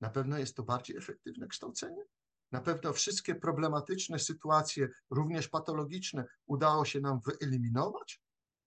Na 0.00 0.10
pewno 0.10 0.38
jest 0.38 0.56
to 0.56 0.62
bardziej 0.62 0.96
efektywne 0.96 1.46
kształcenie? 1.48 2.04
Na 2.52 2.60
pewno 2.60 2.92
wszystkie 2.92 3.34
problematyczne 3.34 4.18
sytuacje, 4.18 4.88
również 5.10 5.48
patologiczne, 5.48 6.24
udało 6.46 6.84
się 6.84 7.00
nam 7.00 7.20
wyeliminować? 7.20 8.22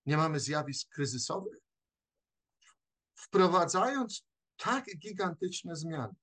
Nie 0.05 0.17
mamy 0.17 0.39
zjawisk 0.39 0.89
kryzysowych? 0.89 1.57
Wprowadzając 3.15 4.25
tak 4.57 4.85
gigantyczne 4.97 5.75
zmiany, 5.75 6.15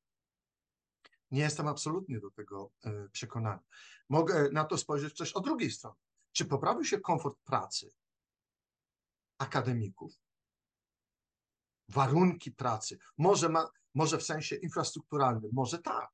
nie 1.34 1.40
jestem 1.40 1.68
absolutnie 1.68 2.20
do 2.20 2.30
tego 2.30 2.70
e, 2.84 3.08
przekonany. 3.08 3.62
Mogę 4.08 4.50
na 4.52 4.64
to 4.64 4.78
spojrzeć 4.78 5.16
też 5.16 5.32
od 5.32 5.44
drugiej 5.44 5.70
strony. 5.70 5.96
Czy 6.32 6.44
poprawił 6.44 6.84
się 6.84 7.00
komfort 7.00 7.38
pracy 7.44 7.90
akademików? 9.38 10.12
Warunki 11.88 12.52
pracy? 12.52 12.98
Może, 13.18 13.48
ma, 13.48 13.68
może 13.94 14.18
w 14.18 14.22
sensie 14.22 14.56
infrastrukturalnym, 14.56 15.50
może 15.52 15.78
tak, 15.78 16.10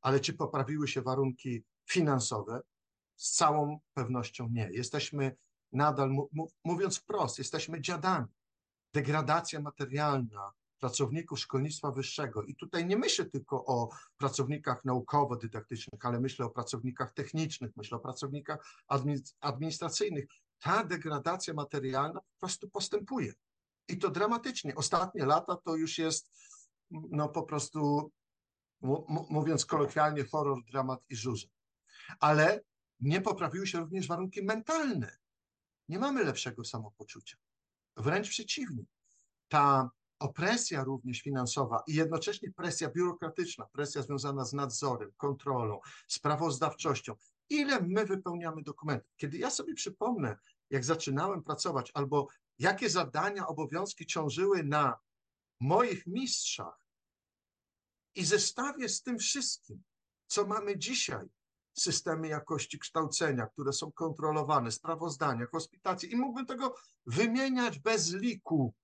ale 0.00 0.20
czy 0.20 0.32
poprawiły 0.32 0.88
się 0.88 1.02
warunki 1.02 1.64
finansowe? 1.86 2.60
Z 3.16 3.32
całą 3.32 3.80
pewnością 3.94 4.48
nie. 4.48 4.68
Jesteśmy 4.72 5.36
nadal, 5.72 6.10
mówiąc 6.64 6.98
wprost, 6.98 7.38
jesteśmy 7.38 7.80
dziadami. 7.80 8.26
Degradacja 8.92 9.60
materialna, 9.60 10.52
pracowników 10.82 11.40
szkolnictwa 11.40 11.90
wyższego. 11.90 12.42
I 12.42 12.54
tutaj 12.54 12.86
nie 12.86 12.96
myślę 12.96 13.24
tylko 13.24 13.64
o 13.64 13.88
pracownikach 14.16 14.84
naukowo-dydaktycznych, 14.84 16.06
ale 16.06 16.20
myślę 16.20 16.46
o 16.46 16.50
pracownikach 16.50 17.12
technicznych, 17.12 17.76
myślę 17.76 17.96
o 17.98 18.00
pracownikach 18.00 18.66
administracyjnych. 19.40 20.24
Ta 20.58 20.84
degradacja 20.84 21.54
materialna 21.54 22.20
po 22.20 22.38
prostu 22.40 22.70
postępuje. 22.70 23.32
I 23.88 23.98
to 23.98 24.10
dramatycznie. 24.10 24.74
Ostatnie 24.74 25.26
lata 25.26 25.56
to 25.56 25.76
już 25.76 25.98
jest 25.98 26.30
no 26.90 27.28
po 27.28 27.42
prostu, 27.42 28.12
mówiąc 29.30 29.66
kolokwialnie, 29.66 30.24
horror, 30.24 30.58
dramat 30.72 31.00
i 31.08 31.16
żurze. 31.16 31.46
Ale 32.20 32.60
nie 33.00 33.20
poprawiły 33.20 33.66
się 33.66 33.80
również 33.80 34.08
warunki 34.08 34.42
mentalne. 34.42 35.16
Nie 35.88 35.98
mamy 35.98 36.24
lepszego 36.24 36.64
samopoczucia. 36.64 37.36
Wręcz 37.96 38.28
przeciwnie. 38.28 38.84
Ta 39.48 39.90
opresja 40.22 40.84
również 40.84 41.20
finansowa 41.22 41.82
i 41.86 41.94
jednocześnie 41.94 42.52
presja 42.52 42.90
biurokratyczna, 42.90 43.66
presja 43.72 44.02
związana 44.02 44.44
z 44.44 44.52
nadzorem, 44.52 45.12
kontrolą, 45.16 45.80
sprawozdawczością. 46.08 47.14
Ile 47.48 47.80
my 47.80 48.04
wypełniamy 48.06 48.62
dokumentów? 48.62 49.12
Kiedy 49.16 49.38
ja 49.38 49.50
sobie 49.50 49.74
przypomnę, 49.74 50.36
jak 50.70 50.84
zaczynałem 50.84 51.42
pracować, 51.42 51.90
albo 51.94 52.28
jakie 52.58 52.90
zadania, 52.90 53.46
obowiązki 53.46 54.06
ciążyły 54.06 54.64
na 54.64 54.98
moich 55.60 56.06
mistrzach 56.06 56.86
i 58.14 58.24
zestawię 58.24 58.88
z 58.88 59.02
tym 59.02 59.18
wszystkim, 59.18 59.82
co 60.26 60.46
mamy 60.46 60.78
dzisiaj, 60.78 61.26
systemy 61.74 62.28
jakości 62.28 62.78
kształcenia, 62.78 63.46
które 63.46 63.72
są 63.72 63.92
kontrolowane, 63.92 64.72
sprawozdania, 64.72 65.46
hospitacje 65.46 66.08
i 66.08 66.16
mógłbym 66.16 66.46
tego 66.46 66.74
wymieniać 67.06 67.78
bez 67.78 68.14
liku, 68.14 68.74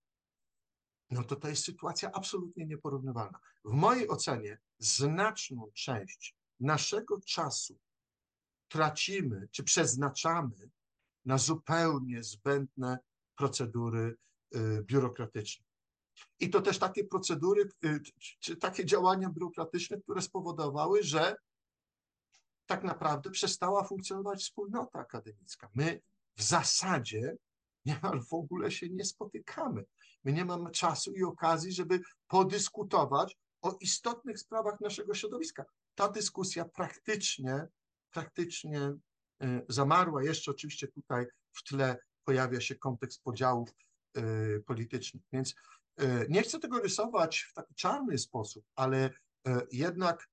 no 1.10 1.24
to 1.24 1.36
to 1.36 1.48
jest 1.48 1.64
sytuacja 1.64 2.10
absolutnie 2.12 2.66
nieporównywalna. 2.66 3.38
W 3.64 3.72
mojej 3.72 4.08
ocenie 4.08 4.58
znaczną 4.78 5.70
część 5.74 6.36
naszego 6.60 7.20
czasu 7.20 7.78
tracimy 8.68 9.48
czy 9.50 9.64
przeznaczamy 9.64 10.70
na 11.24 11.38
zupełnie 11.38 12.22
zbędne 12.22 12.98
procedury 13.36 14.16
y, 14.56 14.82
biurokratyczne. 14.82 15.66
I 16.40 16.50
to 16.50 16.62
też 16.62 16.78
takie 16.78 17.04
procedury, 17.04 17.68
y, 17.84 18.00
czy 18.40 18.56
takie 18.56 18.84
działania 18.84 19.30
biurokratyczne, 19.30 20.00
które 20.00 20.22
spowodowały, 20.22 21.02
że 21.02 21.36
tak 22.66 22.84
naprawdę 22.84 23.30
przestała 23.30 23.84
funkcjonować 23.84 24.40
wspólnota 24.40 24.98
akademicka. 24.98 25.70
My 25.74 26.00
w 26.36 26.42
zasadzie 26.42 27.36
niemal 27.88 28.20
w 28.30 28.34
ogóle 28.34 28.70
się 28.70 28.88
nie 28.88 29.04
spotykamy. 29.04 29.84
My 30.24 30.32
nie 30.32 30.44
mamy 30.44 30.70
czasu 30.70 31.12
i 31.12 31.22
okazji, 31.22 31.72
żeby 31.72 32.00
podyskutować 32.28 33.36
o 33.62 33.76
istotnych 33.80 34.38
sprawach 34.38 34.80
naszego 34.80 35.14
środowiska. 35.14 35.64
ta 35.94 36.08
dyskusja 36.08 36.64
praktycznie, 36.64 37.66
praktycznie 38.10 38.92
zamarła. 39.68 40.22
Jeszcze 40.22 40.50
oczywiście 40.50 40.88
tutaj 40.88 41.26
w 41.52 41.62
tle 41.62 41.96
pojawia 42.24 42.60
się 42.60 42.74
kontekst 42.74 43.22
podziałów 43.22 43.68
politycznych. 44.66 45.22
Więc 45.32 45.54
nie 46.28 46.42
chcę 46.42 46.58
tego 46.58 46.80
rysować 46.80 47.40
w 47.40 47.52
taki 47.52 47.74
czarny 47.74 48.18
sposób, 48.18 48.64
ale 48.76 49.10
jednak 49.72 50.28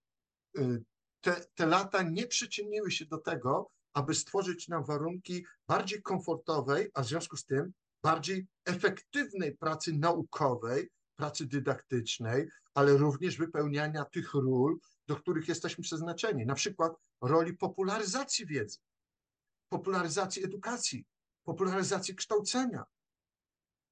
te, 1.21 1.45
te 1.55 1.65
lata 1.65 2.03
nie 2.03 2.27
przyczyniły 2.27 2.91
się 2.91 3.05
do 3.05 3.17
tego, 3.17 3.71
aby 3.95 4.15
stworzyć 4.15 4.67
nam 4.67 4.83
warunki 4.83 5.45
bardziej 5.67 6.01
komfortowej, 6.01 6.91
a 6.93 7.01
w 7.01 7.07
związku 7.07 7.37
z 7.37 7.45
tym 7.45 7.73
bardziej 8.03 8.47
efektywnej 8.65 9.57
pracy 9.57 9.93
naukowej, 9.93 10.89
pracy 11.15 11.45
dydaktycznej, 11.45 12.49
ale 12.73 12.97
również 12.97 13.37
wypełniania 13.37 14.05
tych 14.05 14.33
ról, 14.33 14.79
do 15.07 15.15
których 15.15 15.47
jesteśmy 15.47 15.83
przeznaczeni. 15.83 16.45
Na 16.45 16.55
przykład 16.55 16.93
roli 17.21 17.53
popularyzacji 17.53 18.45
wiedzy, 18.45 18.77
popularyzacji 19.69 20.43
edukacji, 20.43 21.05
popularyzacji 21.43 22.15
kształcenia. 22.15 22.83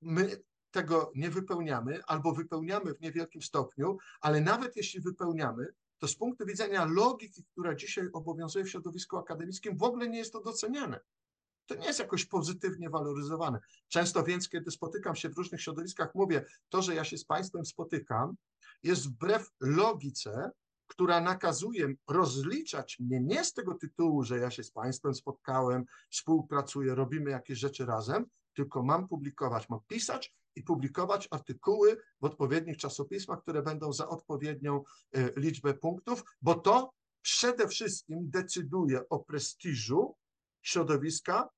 My 0.01 0.43
tego 0.71 1.11
nie 1.15 1.29
wypełniamy 1.29 2.01
albo 2.07 2.33
wypełniamy 2.33 2.93
w 2.93 3.01
niewielkim 3.01 3.41
stopniu, 3.41 3.97
ale 4.21 4.41
nawet 4.41 4.75
jeśli 4.75 5.01
wypełniamy, 5.01 5.73
to 6.03 6.07
z 6.07 6.15
punktu 6.15 6.45
widzenia 6.45 6.85
logiki, 6.85 7.43
która 7.51 7.75
dzisiaj 7.75 8.09
obowiązuje 8.13 8.65
w 8.65 8.69
środowisku 8.69 9.17
akademickim, 9.17 9.77
w 9.77 9.83
ogóle 9.83 10.09
nie 10.09 10.17
jest 10.17 10.33
to 10.33 10.41
doceniane. 10.41 10.99
To 11.65 11.75
nie 11.75 11.87
jest 11.87 11.99
jakoś 11.99 12.25
pozytywnie 12.25 12.89
waloryzowane. 12.89 13.59
Często 13.87 14.23
więc, 14.23 14.49
kiedy 14.49 14.71
spotykam 14.71 15.15
się 15.15 15.29
w 15.29 15.37
różnych 15.37 15.61
środowiskach, 15.61 16.15
mówię, 16.15 16.45
to, 16.69 16.81
że 16.81 16.95
ja 16.95 17.03
się 17.03 17.17
z 17.17 17.25
Państwem 17.25 17.65
spotykam, 17.65 18.35
jest 18.83 19.07
wbrew 19.07 19.49
logice, 19.59 20.51
która 20.87 21.21
nakazuje 21.21 21.93
rozliczać 22.07 22.99
mnie 22.99 23.21
nie 23.21 23.43
z 23.43 23.53
tego 23.53 23.75
tytułu, 23.75 24.23
że 24.23 24.37
ja 24.37 24.51
się 24.51 24.63
z 24.63 24.71
Państwem 24.71 25.15
spotkałem, 25.15 25.85
współpracuję, 26.09 26.95
robimy 26.95 27.31
jakieś 27.31 27.59
rzeczy 27.59 27.85
razem, 27.85 28.25
tylko 28.53 28.83
mam 28.83 29.07
publikować, 29.07 29.69
mam 29.69 29.79
pisać 29.87 30.35
i 30.55 30.63
publikować 30.63 31.27
artykuły 31.31 31.97
w 32.21 32.25
odpowiednich 32.25 32.77
czasopismach, 32.77 33.41
które 33.41 33.61
będą 33.61 33.93
za 33.93 34.09
odpowiednią 34.09 34.83
e, 35.11 35.29
liczbę 35.39 35.73
punktów, 35.73 36.23
bo 36.41 36.55
to 36.55 36.93
przede 37.21 37.67
wszystkim 37.67 38.29
decyduje 38.29 39.09
o 39.09 39.19
prestiżu 39.19 40.15
środowiska, 40.61 41.49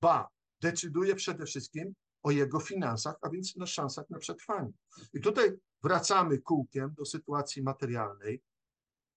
ba, 0.00 0.28
decyduje 0.60 1.14
przede 1.14 1.46
wszystkim 1.46 1.94
o 2.22 2.30
jego 2.30 2.60
finansach, 2.60 3.14
a 3.22 3.30
więc 3.30 3.56
na 3.56 3.66
szansach 3.66 4.10
na 4.10 4.18
przetrwanie. 4.18 4.72
I 5.14 5.20
tutaj 5.20 5.52
wracamy 5.82 6.38
kółkiem 6.38 6.94
do 6.94 7.04
sytuacji 7.04 7.62
materialnej, 7.62 8.42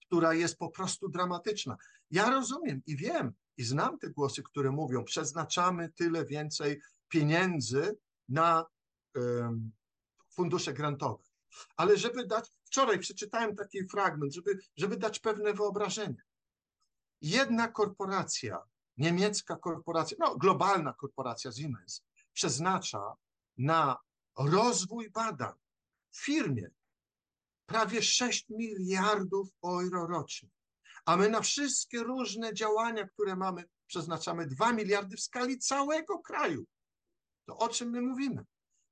która 0.05 0.33
jest 0.33 0.57
po 0.57 0.69
prostu 0.69 1.09
dramatyczna. 1.09 1.77
Ja 2.11 2.29
rozumiem 2.29 2.81
i 2.85 2.97
wiem 2.97 3.31
i 3.57 3.63
znam 3.63 3.99
te 3.99 4.09
głosy, 4.09 4.43
które 4.43 4.71
mówią, 4.71 5.03
przeznaczamy 5.03 5.89
tyle 5.89 6.25
więcej 6.25 6.81
pieniędzy 7.09 7.97
na 8.29 8.65
fundusze 10.29 10.73
grantowe. 10.73 11.23
Ale 11.77 11.97
żeby 11.97 12.27
dać, 12.27 12.49
wczoraj 12.63 12.99
przeczytałem 12.99 13.55
taki 13.55 13.87
fragment, 13.87 14.33
żeby, 14.33 14.59
żeby 14.77 14.97
dać 14.97 15.19
pewne 15.19 15.53
wyobrażenie. 15.53 16.21
Jedna 17.21 17.67
korporacja 17.67 18.63
niemiecka 18.99 19.55
korporacja, 19.55 20.17
no 20.19 20.35
globalna 20.37 20.93
korporacja 20.93 21.51
Siemens, 21.51 22.03
przeznacza 22.33 23.13
na 23.57 23.97
rozwój 24.37 25.09
badań 25.09 25.53
w 26.11 26.25
firmie 26.25 26.69
prawie 27.65 28.01
6 28.01 28.49
miliardów 28.49 29.49
euro 29.63 30.07
rocznie. 30.07 30.49
A 31.05 31.17
my 31.17 31.29
na 31.29 31.41
wszystkie 31.41 32.03
różne 32.03 32.53
działania, 32.53 33.07
które 33.07 33.35
mamy, 33.35 33.63
przeznaczamy 33.87 34.47
2 34.47 34.73
miliardy 34.73 35.17
w 35.17 35.21
skali 35.21 35.59
całego 35.59 36.19
kraju. 36.19 36.65
To 37.45 37.57
o 37.57 37.69
czym 37.69 37.89
my 37.89 38.01
mówimy? 38.01 38.45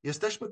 Jesteśmy 0.08 0.48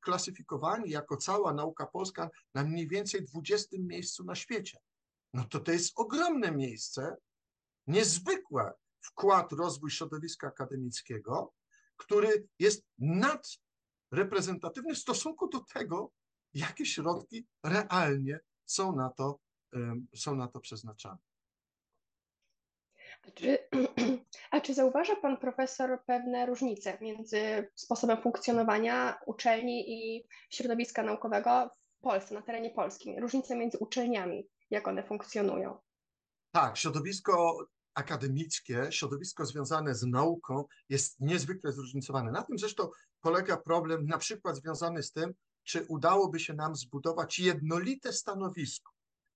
klasyfikowani 0.00 0.90
jako 0.90 1.16
cała 1.16 1.54
nauka 1.54 1.86
polska 1.86 2.30
na 2.54 2.64
mniej 2.64 2.88
więcej 2.88 3.24
20 3.24 3.76
miejscu 3.80 4.24
na 4.24 4.34
świecie. 4.34 4.78
No 5.34 5.44
to 5.44 5.60
to 5.60 5.72
jest 5.72 5.92
ogromne 5.96 6.52
miejsce, 6.52 7.16
niezwykłe 7.86 8.72
wkład 9.00 9.52
rozwój 9.52 9.90
środowiska 9.90 10.46
akademickiego, 10.46 11.52
który 11.96 12.48
jest 12.58 12.84
nadreprezentatywny 12.98 14.94
w 14.94 14.98
stosunku 14.98 15.48
do 15.48 15.60
tego, 15.60 16.10
jakie 16.54 16.86
środki 16.86 17.46
realnie 17.62 18.40
są 18.66 18.96
na 18.96 19.10
to, 19.10 19.38
są 20.14 20.36
na 20.36 20.48
to 20.48 20.60
przeznaczane. 20.60 21.18
Czy, 23.34 23.58
a 24.50 24.60
czy 24.60 24.74
zauważa 24.74 25.16
Pan 25.16 25.36
profesor 25.36 26.02
pewne 26.06 26.46
różnice 26.46 26.98
między 27.00 27.70
sposobem 27.74 28.22
funkcjonowania 28.22 29.18
uczelni 29.26 29.92
i 29.92 30.26
środowiska 30.50 31.02
naukowego 31.02 31.70
w 31.80 32.00
Polsce, 32.00 32.34
na 32.34 32.42
terenie 32.42 32.70
polskim? 32.70 33.18
Różnice 33.18 33.56
między 33.56 33.78
uczelniami, 33.78 34.48
jak 34.70 34.88
one 34.88 35.02
funkcjonują? 35.02 35.78
Tak, 36.52 36.76
środowisko 36.76 37.58
akademickie, 37.94 38.86
środowisko 38.90 39.46
związane 39.46 39.94
z 39.94 40.02
nauką 40.02 40.64
jest 40.88 41.20
niezwykle 41.20 41.72
zróżnicowane. 41.72 42.32
Na 42.32 42.42
tym 42.42 42.58
zresztą 42.58 42.90
polega 43.20 43.56
problem 43.56 44.06
na 44.06 44.18
przykład 44.18 44.56
związany 44.56 45.02
z 45.02 45.12
tym, 45.12 45.34
czy 45.64 45.86
udałoby 45.88 46.40
się 46.40 46.54
nam 46.54 46.76
zbudować 46.76 47.38
jednolite 47.38 48.12
stanowisko, 48.12 48.92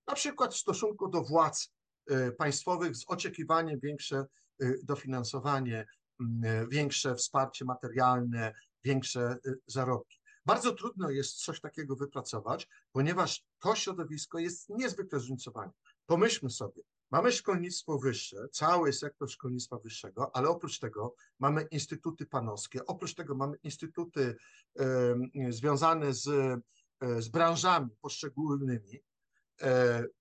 na 0.06 0.14
przykład 0.14 0.54
w 0.54 0.58
stosunku 0.58 1.08
do 1.08 1.22
władz 1.22 1.72
państwowych 2.38 2.96
z 2.96 3.04
oczekiwaniem 3.06 3.80
większe 3.80 4.26
y, 4.62 4.80
dofinansowanie, 4.84 5.86
y, 6.20 6.26
większe 6.70 7.14
wsparcie 7.14 7.64
materialne, 7.64 8.54
większe 8.84 9.36
zarobki. 9.66 10.18
Bardzo 10.46 10.72
trudno 10.72 11.10
jest 11.10 11.44
coś 11.44 11.60
takiego 11.60 11.96
wypracować, 11.96 12.68
ponieważ 12.92 13.44
to 13.58 13.74
środowisko 13.74 14.38
jest 14.38 14.68
niezwykle 14.68 15.18
zróżnicowane. 15.18 15.72
Pomyślmy 16.06 16.50
sobie, 16.50 16.82
Mamy 17.10 17.32
szkolnictwo 17.32 17.98
wyższe, 17.98 18.48
cały 18.52 18.92
sektor 18.92 19.30
szkolnictwa 19.30 19.78
wyższego, 19.78 20.36
ale 20.36 20.48
oprócz 20.48 20.78
tego 20.78 21.14
mamy 21.38 21.62
instytuty 21.70 22.26
panowskie, 22.26 22.86
oprócz 22.86 23.14
tego 23.14 23.34
mamy 23.34 23.56
instytuty 23.62 24.36
y, 24.80 25.52
związane 25.52 26.14
z, 26.14 26.24
z 27.18 27.28
branżami 27.28 27.90
poszczególnymi, 28.00 29.00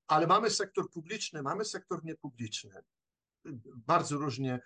ale 0.07 0.27
mamy 0.27 0.49
sektor 0.49 0.89
publiczny, 0.89 1.41
mamy 1.41 1.65
sektor 1.65 2.05
niepubliczny, 2.05 2.81
bardzo 3.75 4.17
różnie 4.17 4.59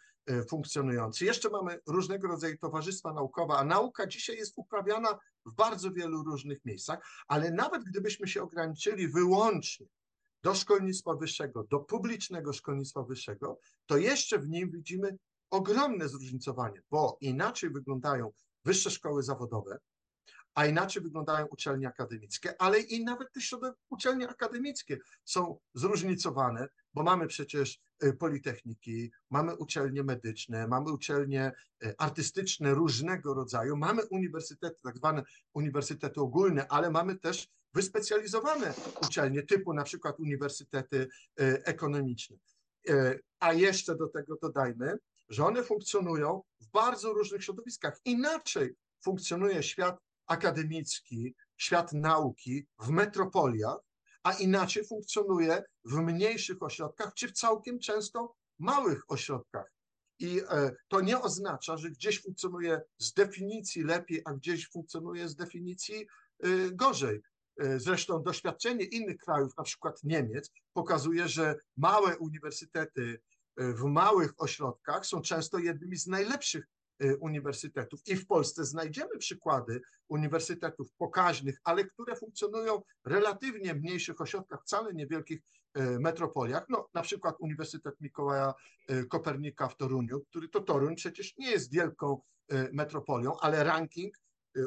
funkcjonujący. 0.50 1.26
Jeszcze 1.26 1.50
mamy 1.50 1.80
różnego 1.88 2.28
rodzaju 2.28 2.58
towarzystwa 2.58 3.14
naukowe, 3.14 3.54
a 3.54 3.64
nauka 3.64 4.08
dzisiaj 4.08 4.38
jest 4.38 4.54
uprawiana 4.56 5.20
w 5.46 5.54
bardzo 5.54 5.92
wielu 5.92 6.24
różnych 6.24 6.66
miejscach, 6.66 7.00
ale 7.28 7.52
nawet 7.52 7.84
gdybyśmy 7.84 8.28
się 8.28 8.44
ograniczyli 8.44 9.08
wyłącznie 9.08 9.88
do 10.44 10.56
szkolnictwa 10.56 11.16
wyższego, 11.16 11.64
do 11.64 11.80
publicznego 11.80 12.54
szkolnictwa 12.54 13.04
wyższego, 13.04 13.60
to 13.86 13.98
jeszcze 13.98 14.40
w 14.40 14.50
nim 14.50 14.72
widzimy 14.72 15.18
ogromne 15.50 16.10
zróżnicowanie, 16.10 16.82
bo 16.92 17.18
inaczej 17.22 17.70
wyglądają 17.70 18.32
wyższe 18.66 18.92
szkoły 18.92 19.24
zawodowe, 19.24 19.80
a 20.56 20.66
inaczej 20.66 21.04
wyglądają 21.04 21.46
uczelnie 21.46 21.88
akademickie, 21.88 22.62
ale 22.62 22.80
i 22.80 23.04
nawet 23.04 23.28
te 23.34 23.40
uczelnie 23.90 24.30
akademickie 24.30 24.98
są 25.26 25.60
zróżnicowane, 25.74 26.68
bo 26.94 27.04
mamy 27.04 27.28
przecież 27.28 27.80
y, 28.04 28.14
politechniki, 28.14 29.12
mamy 29.30 29.56
uczelnie 29.56 30.04
medyczne, 30.04 30.68
mamy 30.68 30.92
uczelnie 30.92 31.52
y, 31.86 31.94
artystyczne 31.98 32.74
różnego 32.74 33.34
rodzaju, 33.34 33.78
mamy 33.78 34.06
uniwersytety, 34.06 34.82
tak 34.84 34.98
zwane 34.98 35.24
uniwersytety 35.54 36.22
ogólne, 36.22 36.68
ale 36.68 36.92
mamy 36.92 37.16
też 37.16 37.48
wyspecjalizowane 37.74 38.74
uczelnie, 39.08 39.44
typu 39.44 39.74
na 39.74 39.84
przykład 39.84 40.20
uniwersytety 40.20 41.08
e, 41.40 41.66
ekonomiczne. 41.66 42.38
A 43.40 43.54
jeszcze 43.54 43.96
do 43.96 44.08
tego 44.08 44.36
dodajmy, 44.42 44.98
że 45.30 45.46
one 45.46 45.64
funkcjonują 45.64 46.42
w 46.62 46.68
bardzo 46.68 47.14
różnych 47.14 47.44
środowiskach. 47.44 48.00
Inaczej 48.06 48.76
funkcjonuje 49.04 49.64
świat 49.64 50.00
akademicki, 50.28 51.36
świat 51.58 51.94
nauki 51.94 52.68
w 52.80 52.90
metropoliach, 52.90 53.78
a 54.24 54.34
inaczej 54.34 54.88
funkcjonuje 54.88 55.64
w 55.86 55.96
mniejszych 55.96 56.64
ośrodkach, 56.64 57.14
czy 57.14 57.28
w 57.28 57.32
całkiem 57.32 57.80
często 57.80 58.36
małych 58.60 59.04
ośrodkach. 59.08 59.72
I 60.20 60.42
e, 60.50 60.72
to 60.88 61.02
nie 61.02 61.22
oznacza, 61.22 61.78
że 61.78 61.90
gdzieś 61.90 62.22
funkcjonuje 62.22 62.82
z 62.98 63.14
definicji 63.14 63.84
lepiej, 63.84 64.22
a 64.26 64.34
gdzieś 64.34 64.70
funkcjonuje 64.70 65.30
z 65.30 65.36
definicji 65.36 66.08
gorzej. 66.72 67.22
E, 67.58 67.80
zresztą 67.80 68.24
doświadczenie 68.24 68.86
innych 68.86 69.18
krajów, 69.18 69.58
na 69.58 69.64
przykład 69.64 70.04
Niemiec, 70.04 70.52
pokazuje, 70.74 71.28
że 71.28 71.56
małe 71.78 72.18
uniwersytety 72.18 73.22
e, 73.58 73.74
w 73.74 73.84
małych 73.84 74.34
ośrodkach 74.38 75.06
są 75.06 75.22
często 75.22 75.58
jednymi 75.58 75.98
z 75.98 76.08
najlepszych 76.08 76.66
y, 76.66 76.68
uniwersytetów. 77.20 78.08
I 78.08 78.16
w 78.16 78.28
Polsce 78.28 78.66
znajdziemy 78.66 79.18
przykłady 79.18 79.82
uniwersytetów 80.08 80.92
pokaźnych, 80.98 81.62
ale 81.64 81.86
które 81.86 82.16
funkcjonują 82.16 82.82
w 83.06 83.08
relatywnie 83.08 83.74
mniejszych 83.74 84.22
ośrodkach, 84.22 84.62
wcale 84.62 84.94
niewielkich 84.94 85.40
y, 85.78 86.00
metropoliach. 86.00 86.66
No, 86.70 86.90
na 86.94 87.02
przykład 87.02 87.36
Uniwersytet 87.40 88.02
Mikołaja 88.02 88.54
y, 88.92 89.06
Kopernika 89.06 89.68
w 89.68 89.78
Toruniu, 89.78 90.22
który 90.30 90.50
to 90.50 90.62
Toruń 90.62 90.96
przecież 90.96 91.38
nie 91.38 91.52
jest 91.52 91.72
wielką 91.72 92.22
metropolią, 92.74 93.38
ale 93.40 93.64
ranking 93.64 94.18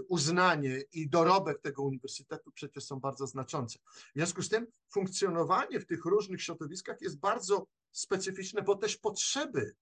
uznanie 0.09 0.83
i 0.93 1.09
dorobek 1.09 1.61
tego 1.61 1.83
uniwersytetu 1.83 2.53
przecież 2.53 2.85
są 2.85 3.01
bardzo 3.01 3.27
znaczące. 3.27 3.79
W 3.79 4.13
związku 4.15 4.43
z 4.43 4.49
tym 4.49 4.67
funkcjonowanie 4.91 5.81
w 5.81 5.87
tych 5.87 6.05
różnych 6.05 6.43
środowiskach 6.43 7.01
jest 7.01 7.19
bardzo 7.19 7.67
specyficzne, 7.93 8.63
bo 8.63 8.77
też 8.77 8.97
potrzeby, 8.97 9.75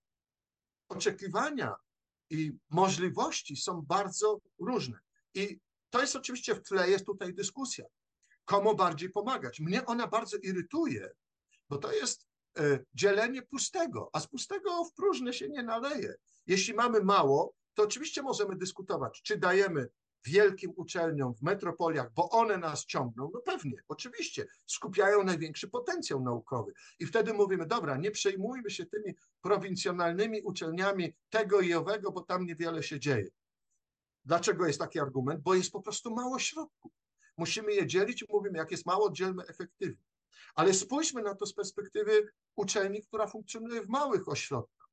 oczekiwania 0.88 1.75
i 2.33 2.53
możliwości 2.71 3.57
są 3.57 3.83
bardzo 3.83 4.40
różne. 4.59 4.99
I 5.35 5.61
to 5.90 6.01
jest 6.01 6.16
oczywiście 6.16 6.55
w 6.55 6.62
tle, 6.62 6.90
jest 6.90 7.07
tutaj 7.07 7.35
dyskusja, 7.35 7.85
komu 8.45 8.77
bardziej 8.77 9.11
pomagać. 9.11 9.61
Mnie 9.61 9.87
ona 9.87 10.07
bardzo 10.07 10.37
irytuje, 10.37 11.11
bo 11.68 11.79
to 11.79 11.92
jest 11.92 12.27
e, 12.59 12.79
dzielenie 12.95 13.42
pustego, 13.42 14.11
a 14.12 14.21
z 14.21 14.27
pustego 14.27 14.85
w 14.85 14.95
próżne 14.95 15.33
się 15.33 15.49
nie 15.49 15.62
naleje. 15.62 16.14
Jeśli 16.47 16.75
mamy 16.75 17.05
mało, 17.05 17.55
to 17.75 17.83
oczywiście 17.83 18.23
możemy 18.23 18.57
dyskutować, 18.57 19.23
czy 19.23 19.38
dajemy 19.38 19.88
wielkim 20.25 20.73
uczelniom 20.77 21.35
w 21.35 21.43
metropoliach, 21.43 22.13
bo 22.15 22.31
one 22.31 22.59
nas 22.59 22.87
ciągną, 22.87 23.31
no 23.35 23.41
pewnie, 23.41 23.83
oczywiście, 23.89 24.47
skupiają 24.67 25.25
największy 25.25 25.69
potencjał 25.69 26.23
naukowy. 26.23 26.73
I 26.99 27.07
wtedy 27.07 27.33
mówimy, 27.33 27.67
dobra, 27.67 27.97
nie 27.97 28.11
przejmujmy 28.11 28.71
się 28.71 28.87
tymi 28.87 29.15
prowincjonalnymi 29.41 30.43
uczelniami 30.43 31.15
tego 31.31 31.61
i 31.61 31.75
owego, 31.75 32.13
bo 32.13 32.21
tam 32.21 32.47
niewiele 32.47 32.83
się 32.83 33.01
dzieje. 33.01 33.29
Dlaczego 34.25 34.67
jest 34.67 34.79
taki 34.79 35.01
argument? 35.01 35.43
Bo 35.43 35.55
jest 35.55 35.73
po 35.73 35.81
prostu 35.81 36.15
mało 36.15 36.39
środków. 36.39 36.93
Musimy 37.37 37.73
je 37.73 37.87
dzielić 37.87 38.23
i 38.23 38.27
mówimy, 38.29 38.59
jak 38.59 38.71
jest 38.71 38.87
mało, 38.87 39.13
dzielmy 39.13 39.43
efektywnie. 39.47 40.05
Ale 40.55 40.75
spójrzmy 40.75 41.23
na 41.23 41.35
to 41.35 41.47
z 41.47 41.55
perspektywy 41.55 42.29
uczelni, 42.57 43.03
która 43.03 43.27
funkcjonuje 43.27 43.83
w 43.83 43.89
małych 43.89 44.29
ośrodkach. 44.29 44.89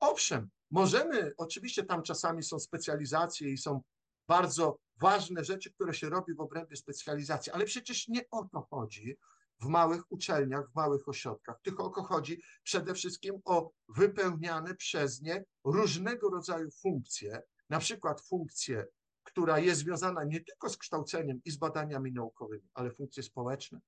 Owszem, 0.00 0.48
możemy, 0.70 1.32
oczywiście 1.36 1.84
tam 1.84 2.02
czasami 2.02 2.42
są 2.42 2.58
specjalizacje 2.58 3.50
i 3.50 3.58
są 3.58 3.82
bardzo 4.28 4.78
ważne 5.00 5.44
rzeczy, 5.44 5.72
które 5.72 5.94
się 5.94 6.08
robi 6.08 6.34
w 6.34 6.40
obrębie 6.40 6.76
specjalizacji, 6.76 7.52
ale 7.52 7.64
przecież 7.64 8.08
nie 8.08 8.20
o 8.30 8.44
to 8.44 8.66
chodzi 8.70 9.16
w 9.60 9.66
małych 9.66 10.12
uczelniach, 10.12 10.70
w 10.70 10.74
małych 10.74 11.08
ośrodkach, 11.08 11.56
tylko 11.62 12.02
chodzi 12.02 12.42
przede 12.62 12.94
wszystkim 12.94 13.34
o 13.44 13.70
wypełniane 13.88 14.74
przez 14.74 15.22
nie 15.22 15.44
różnego 15.64 16.30
rodzaju 16.30 16.70
funkcje, 16.82 17.42
na 17.70 17.78
przykład 17.78 18.20
funkcję, 18.20 18.86
która 19.22 19.58
jest 19.58 19.80
związana 19.80 20.24
nie 20.24 20.40
tylko 20.40 20.68
z 20.68 20.76
kształceniem 20.76 21.40
i 21.44 21.50
z 21.50 21.56
badaniami 21.56 22.12
naukowymi, 22.12 22.68
ale 22.74 22.90
funkcje 22.90 23.22
społeczne, 23.22 23.80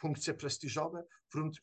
funkcje 0.00 0.34
prestiżowe, 0.34 1.04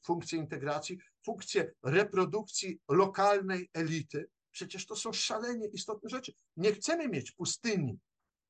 funkcje 0.05 0.39
integracji, 0.39 0.97
funkcje 1.25 1.73
reprodukcji 1.83 2.79
lokalnej 2.89 3.69
elity. 3.73 4.29
Przecież 4.51 4.85
to 4.85 4.95
są 4.95 5.13
szalenie 5.13 5.67
istotne 5.67 6.09
rzeczy. 6.09 6.33
Nie 6.57 6.73
chcemy 6.73 7.07
mieć 7.07 7.31
pustyni 7.31 7.99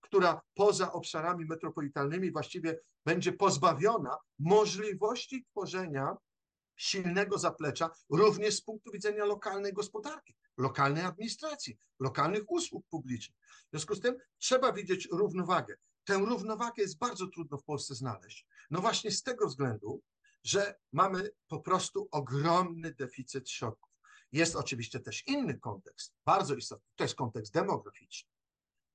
która 0.04 0.42
poza 0.54 0.92
obszarami 0.92 1.46
metropolitalnymi 1.46 2.32
właściwie 2.32 2.80
będzie 3.06 3.34
pozbawiona 3.34 4.18
możliwości 4.40 5.46
tworzenia 5.52 6.18
silnego 6.76 7.38
zaplecza 7.38 7.90
również 8.10 8.56
z 8.56 8.62
punktu 8.62 8.92
widzenia 8.92 9.26
lokalnej 9.26 9.74
gospodarki, 9.74 10.36
lokalnej 10.58 11.04
administracji, 11.04 11.78
lokalnych 12.00 12.52
usług 12.52 12.86
publicznych. 12.88 13.38
W 13.68 13.70
związku 13.70 13.96
z 13.96 14.00
tym 14.00 14.16
trzeba 14.38 14.74
widzieć 14.74 15.08
równowagę. 15.12 15.76
Tę 16.04 16.18
równowagę 16.18 16.82
jest 16.82 16.98
bardzo 16.98 17.28
trudno 17.28 17.58
w 17.58 17.64
Polsce 17.64 17.96
znaleźć. 17.96 18.48
No 18.72 18.82
właśnie 18.82 19.12
z 19.12 19.24
tego 19.24 19.48
względu, 19.48 20.02
że 20.44 20.76
mamy 20.92 21.30
po 21.48 21.60
prostu 21.60 22.08
ogromny 22.12 22.94
deficyt 22.94 23.50
środków. 23.50 23.94
Jest 24.32 24.56
oczywiście 24.56 25.00
też 25.00 25.28
inny 25.28 25.60
kontekst, 25.60 26.14
bardzo 26.26 26.56
istotny, 26.56 26.86
to 26.96 27.04
jest 27.04 27.16
kontekst 27.16 27.54
demograficzny 27.54 28.33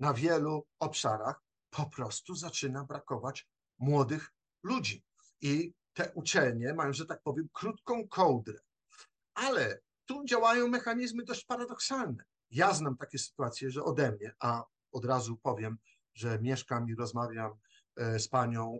na 0.00 0.14
wielu 0.14 0.66
obszarach 0.78 1.42
po 1.70 1.86
prostu 1.86 2.34
zaczyna 2.34 2.84
brakować 2.84 3.48
młodych 3.78 4.32
ludzi. 4.62 5.04
I 5.40 5.72
te 5.92 6.12
uczelnie 6.14 6.74
mają, 6.74 6.92
że 6.92 7.06
tak 7.06 7.22
powiem, 7.22 7.48
krótką 7.52 8.08
kołdrę. 8.08 8.58
Ale 9.34 9.80
tu 10.06 10.24
działają 10.24 10.68
mechanizmy 10.68 11.24
dość 11.24 11.44
paradoksalne. 11.44 12.24
Ja 12.50 12.74
znam 12.74 12.96
takie 12.96 13.18
sytuacje, 13.18 13.70
że 13.70 13.84
ode 13.84 14.12
mnie, 14.12 14.34
a 14.40 14.64
od 14.92 15.04
razu 15.04 15.36
powiem, 15.36 15.78
że 16.14 16.38
mieszkam 16.38 16.88
i 16.88 16.94
rozmawiam 16.94 17.52
e, 17.96 18.18
z 18.18 18.28
panią 18.28 18.78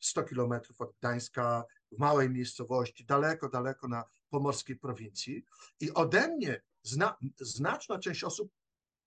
100 0.00 0.20
e, 0.20 0.24
kilometrów 0.24 0.80
od 0.80 0.92
Gdańska, 0.98 1.64
w 1.92 1.98
małej 1.98 2.30
miejscowości, 2.30 3.04
daleko, 3.04 3.48
daleko 3.48 3.88
na 3.88 4.04
pomorskiej 4.30 4.76
prowincji. 4.76 5.44
I 5.80 5.94
ode 5.94 6.28
mnie 6.28 6.62
zna, 6.82 7.16
znaczna 7.40 7.98
część 7.98 8.24
osób 8.24 8.52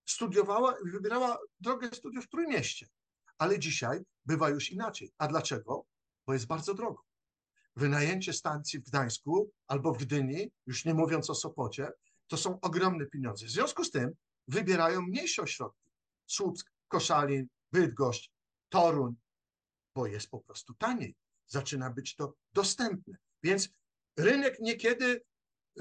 studiowała, 0.05 0.75
wybierała 0.85 1.37
drogę 1.59 1.89
studiów 1.93 2.25
w 2.25 2.29
Trójmieście. 2.29 2.87
Ale 3.37 3.59
dzisiaj 3.59 3.99
bywa 4.25 4.49
już 4.49 4.71
inaczej. 4.71 5.11
A 5.17 5.27
dlaczego? 5.27 5.85
Bo 6.27 6.33
jest 6.33 6.47
bardzo 6.47 6.73
drogo. 6.73 7.03
Wynajęcie 7.75 8.33
stacji 8.33 8.79
w 8.79 8.83
Gdańsku 8.83 9.51
albo 9.67 9.93
w 9.93 9.97
Gdyni, 9.97 10.51
już 10.67 10.85
nie 10.85 10.93
mówiąc 10.93 11.29
o 11.29 11.35
Sopocie, 11.35 11.91
to 12.27 12.37
są 12.37 12.59
ogromne 12.59 13.05
pieniądze. 13.05 13.45
W 13.45 13.49
związku 13.49 13.83
z 13.83 13.91
tym 13.91 14.11
wybierają 14.47 15.01
mniejsze 15.01 15.41
ośrodki. 15.41 15.91
Słupsk, 16.25 16.71
Koszalin, 16.87 17.47
Bydgoszcz, 17.71 18.31
Toruń, 18.69 19.15
bo 19.95 20.07
jest 20.07 20.29
po 20.29 20.39
prostu 20.39 20.73
taniej. 20.73 21.15
Zaczyna 21.47 21.89
być 21.89 22.15
to 22.15 22.33
dostępne. 22.53 23.17
Więc 23.43 23.69
rynek 24.17 24.59
niekiedy 24.59 25.05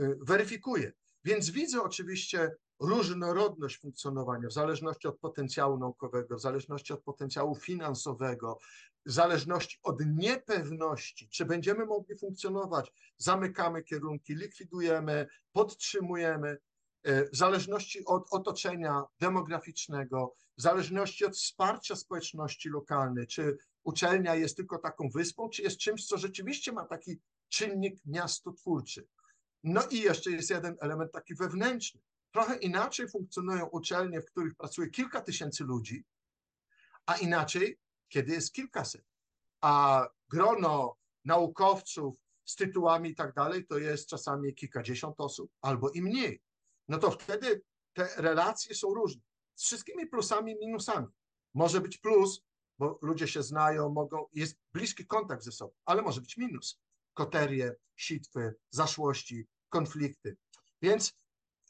y, 0.01 0.19
weryfikuje. 0.21 0.93
Więc 1.25 1.51
widzę 1.51 1.83
oczywiście 1.83 2.51
różnorodność 2.81 3.79
funkcjonowania 3.79 4.49
w 4.49 4.53
zależności 4.53 5.09
od 5.09 5.19
potencjału 5.19 5.79
naukowego, 5.79 6.37
w 6.37 6.41
zależności 6.41 6.93
od 6.93 7.03
potencjału 7.03 7.55
finansowego, 7.55 8.59
w 9.07 9.13
zależności 9.13 9.79
od 9.83 9.97
niepewności, 10.07 11.29
czy 11.29 11.45
będziemy 11.45 11.87
mogli 11.87 12.19
funkcjonować, 12.19 12.93
zamykamy 13.17 13.83
kierunki, 13.83 14.35
likwidujemy, 14.35 15.27
podtrzymujemy, 15.53 16.59
e, 17.03 17.31
w 17.31 17.37
zależności 17.37 18.05
od 18.05 18.27
otoczenia 18.31 19.05
demograficznego, 19.21 20.35
w 20.59 20.63
zależności 20.63 21.25
od 21.25 21.37
wsparcia 21.37 21.97
społeczności 21.97 22.69
lokalnej, 22.69 23.27
czy 23.27 23.59
uczelnia 23.85 24.35
jest 24.35 24.57
tylko 24.57 24.79
taką 24.79 25.09
wyspą, 25.09 25.49
czy 25.49 25.63
jest 25.63 25.79
czymś, 25.79 26.07
co 26.07 26.19
rzeczywiście 26.19 26.73
ma 26.73 26.85
taki 26.85 27.21
czynnik 27.49 28.01
miastotwórczy. 28.07 29.07
No 29.65 29.83
i 29.91 30.01
jeszcze 30.01 30.31
jest 30.31 30.51
jeden 30.51 30.77
element 30.81 31.13
taki 31.13 31.35
wewnętrzny. 31.35 32.01
Trochę 32.35 32.57
inaczej 32.57 33.09
funkcjonują 33.09 33.67
uczelnie, 33.67 34.21
w 34.21 34.27
których 34.27 34.55
pracuje 34.55 34.91
kilka 34.91 35.21
tysięcy 35.21 35.65
ludzi, 35.65 36.05
a 37.07 37.17
inaczej, 37.17 37.79
kiedy 38.09 38.33
jest 38.33 38.53
kilkaset. 38.53 39.05
A 39.61 40.07
grono 40.29 40.97
naukowców 41.25 42.17
z 42.45 42.57
tytułami 42.57 43.11
i 43.11 43.15
tak 43.15 43.35
dalej, 43.35 43.67
to 43.67 43.79
jest 43.79 44.09
czasami 44.09 44.55
kilkadziesiąt 44.55 45.21
osób 45.21 45.51
albo 45.61 45.91
i 45.91 46.03
mniej. 46.03 46.43
No 46.89 46.99
to 46.99 47.11
wtedy 47.11 47.63
te 47.93 48.09
relacje 48.17 48.75
są 48.75 48.95
różne. 48.95 49.23
Z 49.55 49.65
wszystkimi 49.65 50.07
plusami 50.07 50.53
i 50.53 50.67
minusami. 50.67 51.07
Może 51.55 51.81
być 51.81 51.99
plus, 51.99 52.43
bo 52.79 52.99
ludzie 53.03 53.29
się 53.29 53.43
znają, 53.43 53.89
mogą, 53.89 54.27
jest 54.33 54.59
bliski 54.73 55.07
kontakt 55.07 55.43
ze 55.43 55.53
sobą, 55.53 55.73
ale 55.85 56.03
może 56.03 56.21
być 56.21 56.37
minus. 56.37 56.81
Koterie, 57.13 57.77
sitwy, 57.97 58.55
zaszłości, 58.71 59.47
konflikty. 59.69 60.37
Więc 60.83 61.15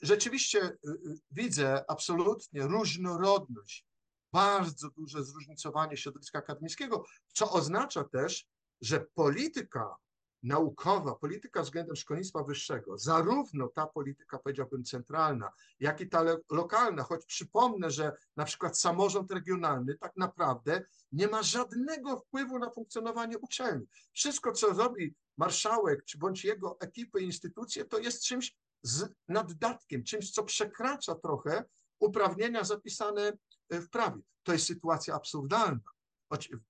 rzeczywiście 0.05 0.62
y, 0.62 0.90
y, 0.90 1.19
widzę 1.31 1.85
absolutnie 1.88 2.62
różnorodność, 2.62 3.87
bardzo 4.33 4.90
duże 4.90 5.25
zróżnicowanie 5.25 5.97
środowiska 5.97 6.38
akademickiego, 6.38 7.05
co 7.33 7.51
oznacza 7.51 8.05
też, 8.05 8.47
że 8.81 9.07
polityka 9.14 9.97
naukowa, 10.43 11.14
polityka 11.14 11.62
względem 11.62 11.97
szkolnictwa 11.97 12.43
wyższego, 12.43 12.99
zarówno 12.99 13.69
ta 13.69 13.87
polityka, 13.87 14.38
powiedziałbym, 14.38 14.85
centralna, 14.85 15.51
jak 15.81 16.01
i 16.01 16.09
ta 16.09 16.25
lokalna, 16.51 17.03
choć 17.03 17.27
przypomnę, 17.27 17.90
że 17.90 18.12
na 18.37 18.45
przykład 18.45 18.79
samorząd 18.79 19.31
regionalny 19.31 19.99
tak 19.99 20.17
naprawdę 20.17 20.85
nie 21.12 21.29
ma 21.29 21.43
żadnego 21.43 22.17
wpływu 22.17 22.59
na 22.59 22.71
funkcjonowanie 22.71 23.38
uczelni. 23.38 23.87
Wszystko, 24.12 24.53
co 24.53 24.69
robi 24.73 25.14
marszałek, 25.37 26.05
czy 26.05 26.19
bądź 26.19 26.45
jego 26.45 26.77
ekipy, 26.81 27.21
instytucje, 27.21 27.85
to 27.85 27.99
jest 27.99 28.25
czymś 28.25 28.57
z 28.85 29.14
naddatkiem, 29.29 30.05
czymś, 30.05 30.31
co 30.31 30.44
przekracza 30.44 31.14
trochę 31.14 31.64
uprawnienia 32.01 32.64
zapisane 32.64 33.33
e, 33.70 33.81
w 33.81 33.90
prawie. 33.90 34.23
To 34.42 34.53
jest 34.53 34.66
sytuacja 34.66 35.14
absurdalna. 35.14 35.81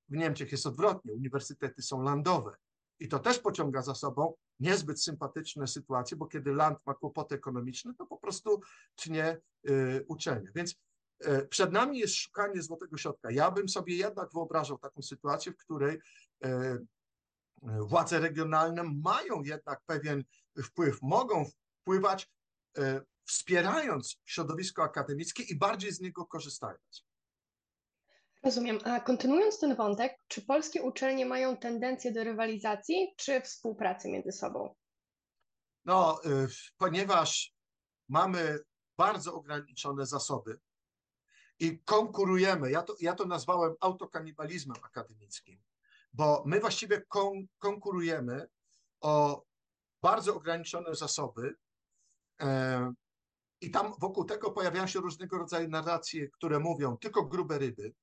W 0.09 0.17
Niemczech 0.17 0.53
jest 0.53 0.67
odwrotnie, 0.67 1.13
uniwersytety 1.13 1.83
są 1.83 2.03
landowe. 2.03 2.57
I 3.01 3.09
to 3.09 3.19
też 3.19 3.39
pociąga 3.39 3.83
za 3.83 3.95
sobą 3.95 4.35
niezbyt 4.61 5.03
sympatyczne 5.03 5.67
sytuacje, 5.67 6.17
bo 6.17 6.27
kiedy 6.27 6.55
land 6.55 6.79
ma 6.87 6.95
kłopoty 6.95 7.35
ekonomiczne, 7.35 7.95
to 7.95 8.07
po 8.07 8.19
prostu 8.19 8.61
tnie 8.97 9.41
y, 9.69 10.05
uczelnia. 10.09 10.51
Więc 10.55 10.75
E, 11.21 11.47
przed 11.47 11.73
nami 11.73 11.99
jest 11.99 12.15
szukanie 12.15 12.63
złotego 12.63 12.97
środka. 12.97 13.31
Ja 13.31 13.51
bym 13.51 13.69
sobie 13.69 13.97
jednak 13.97 14.33
wyobrażał 14.33 14.79
taką 14.79 15.03
sytuację, 15.03 15.53
w 15.53 15.57
której 15.57 15.99
e, 16.45 16.79
władze 17.63 18.21
regionalne 18.21 18.83
mają 18.83 19.43
jednak 19.43 19.81
pewien 19.87 20.25
wpływ, 20.65 20.99
mogą 21.03 21.45
wpływać, 21.85 22.29
e, 22.79 23.01
wspierając 23.25 24.17
środowisko 24.25 24.83
akademickie 24.83 25.43
i 25.43 25.59
bardziej 25.59 25.93
z 25.93 26.01
niego 26.01 26.27
korzystając. 26.27 27.07
Rozumiem. 28.43 28.79
A 28.85 29.01
kontynuując 29.01 29.61
ten 29.61 29.77
wątek, 29.77 30.19
czy 30.29 30.43
polskie 30.43 30.83
uczelnie 30.83 31.27
mają 31.27 31.57
tendencję 31.57 32.13
do 32.13 32.25
rywalizacji 32.25 33.15
czy 33.17 33.41
współpracy 33.41 34.09
między 34.09 34.33
sobą? 34.33 34.75
No, 35.85 36.21
ponieważ 36.77 37.55
mamy 38.09 38.59
bardzo 38.97 39.35
ograniczone 39.35 40.07
zasoby, 40.07 40.59
i 41.59 41.79
konkurujemy. 41.79 42.71
Ja 42.71 42.83
to, 42.83 42.97
ja 43.01 43.15
to 43.15 43.27
nazwałem 43.27 43.75
autokanibalizmem 43.81 44.77
akademickim, 44.83 45.63
bo 46.13 46.43
my 46.47 46.61
właściwie 46.61 47.03
kon, 47.09 47.47
konkurujemy 47.59 48.49
o 49.01 49.45
bardzo 50.03 50.35
ograniczone 50.37 50.95
zasoby. 50.95 51.55
E, 52.43 52.93
I 53.61 53.71
tam 53.71 53.93
wokół 54.01 54.25
tego 54.25 54.51
pojawiają 54.51 54.87
się 54.87 55.01
różnego 55.01 55.39
rodzaju 55.39 55.69
narracje, 55.69 56.29
które 56.29 56.59
mówią, 56.59 56.97
tylko 56.97 57.25
grube 57.25 57.59
ryby 57.59 57.95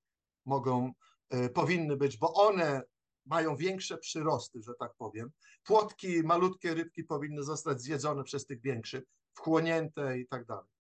mogą, 0.46 0.92
e, 1.30 1.50
powinny 1.50 1.98
być, 1.98 2.18
bo 2.18 2.34
one 2.34 2.82
mają 3.26 3.56
większe 3.56 3.98
przyrosty, 3.98 4.62
że 4.62 4.74
tak 4.80 4.92
powiem. 4.98 5.32
Płotki, 5.64 6.24
malutkie 6.24 6.74
rybki 6.74 7.04
powinny 7.04 7.44
zostać 7.44 7.82
zjedzone 7.82 8.24
przez 8.24 8.46
tych 8.46 8.62
większych, 8.62 9.04
wchłonięte 9.34 10.20
i 10.20 10.28
tak 10.28 10.46
dalej 10.46 10.72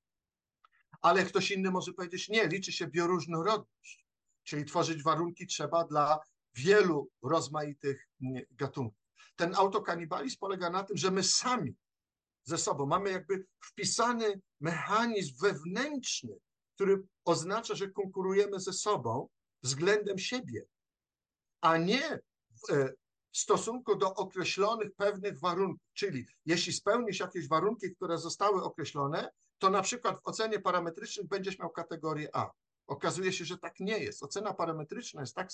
ale 1.01 1.25
ktoś 1.25 1.51
inny 1.51 1.71
może 1.71 1.93
powiedzieć, 1.93 2.29
nie, 2.29 2.47
liczy 2.47 2.71
się 2.71 2.87
bioróżnorodność, 2.87 4.05
czyli 4.43 4.65
tworzyć 4.65 5.03
warunki 5.03 5.47
trzeba 5.47 5.83
dla 5.83 6.19
wielu 6.55 7.09
rozmaitych 7.23 8.09
gatunków. 8.51 8.99
Ten 9.35 9.55
autokanibalizm 9.55 10.37
polega 10.39 10.69
na 10.69 10.83
tym, 10.83 10.97
że 10.97 11.11
my 11.11 11.23
sami 11.23 11.75
ze 12.43 12.57
sobą 12.57 12.85
mamy 12.85 13.11
jakby 13.11 13.45
wpisany 13.65 14.41
mechanizm 14.59 15.35
wewnętrzny, 15.41 16.37
który 16.75 17.03
oznacza, 17.25 17.75
że 17.75 17.89
konkurujemy 17.89 18.59
ze 18.59 18.73
sobą 18.73 19.27
względem 19.63 20.19
siebie, 20.19 20.65
a 21.61 21.77
nie 21.77 22.19
w 22.67 22.71
e, 22.71 22.93
stosunku 23.31 23.95
do 23.95 24.13
określonych 24.13 24.95
pewnych 24.95 25.39
warunków. 25.39 25.87
Czyli 25.93 26.25
jeśli 26.45 26.73
spełnisz 26.73 27.19
jakieś 27.19 27.47
warunki, 27.47 27.95
które 27.95 28.17
zostały 28.17 28.63
określone, 28.63 29.29
to 29.57 29.69
na 29.69 29.81
przykład 29.81 30.17
w 30.17 30.27
ocenie 30.27 30.59
parametrycznej 30.59 31.27
będziesz 31.27 31.59
miał 31.59 31.69
kategorię 31.69 32.29
A. 32.33 32.51
Okazuje 32.87 33.33
się, 33.33 33.45
że 33.45 33.57
tak 33.57 33.79
nie 33.79 33.99
jest. 33.99 34.23
Ocena 34.23 34.53
parametryczna 34.53 35.21
jest 35.21 35.35
tak 35.35 35.49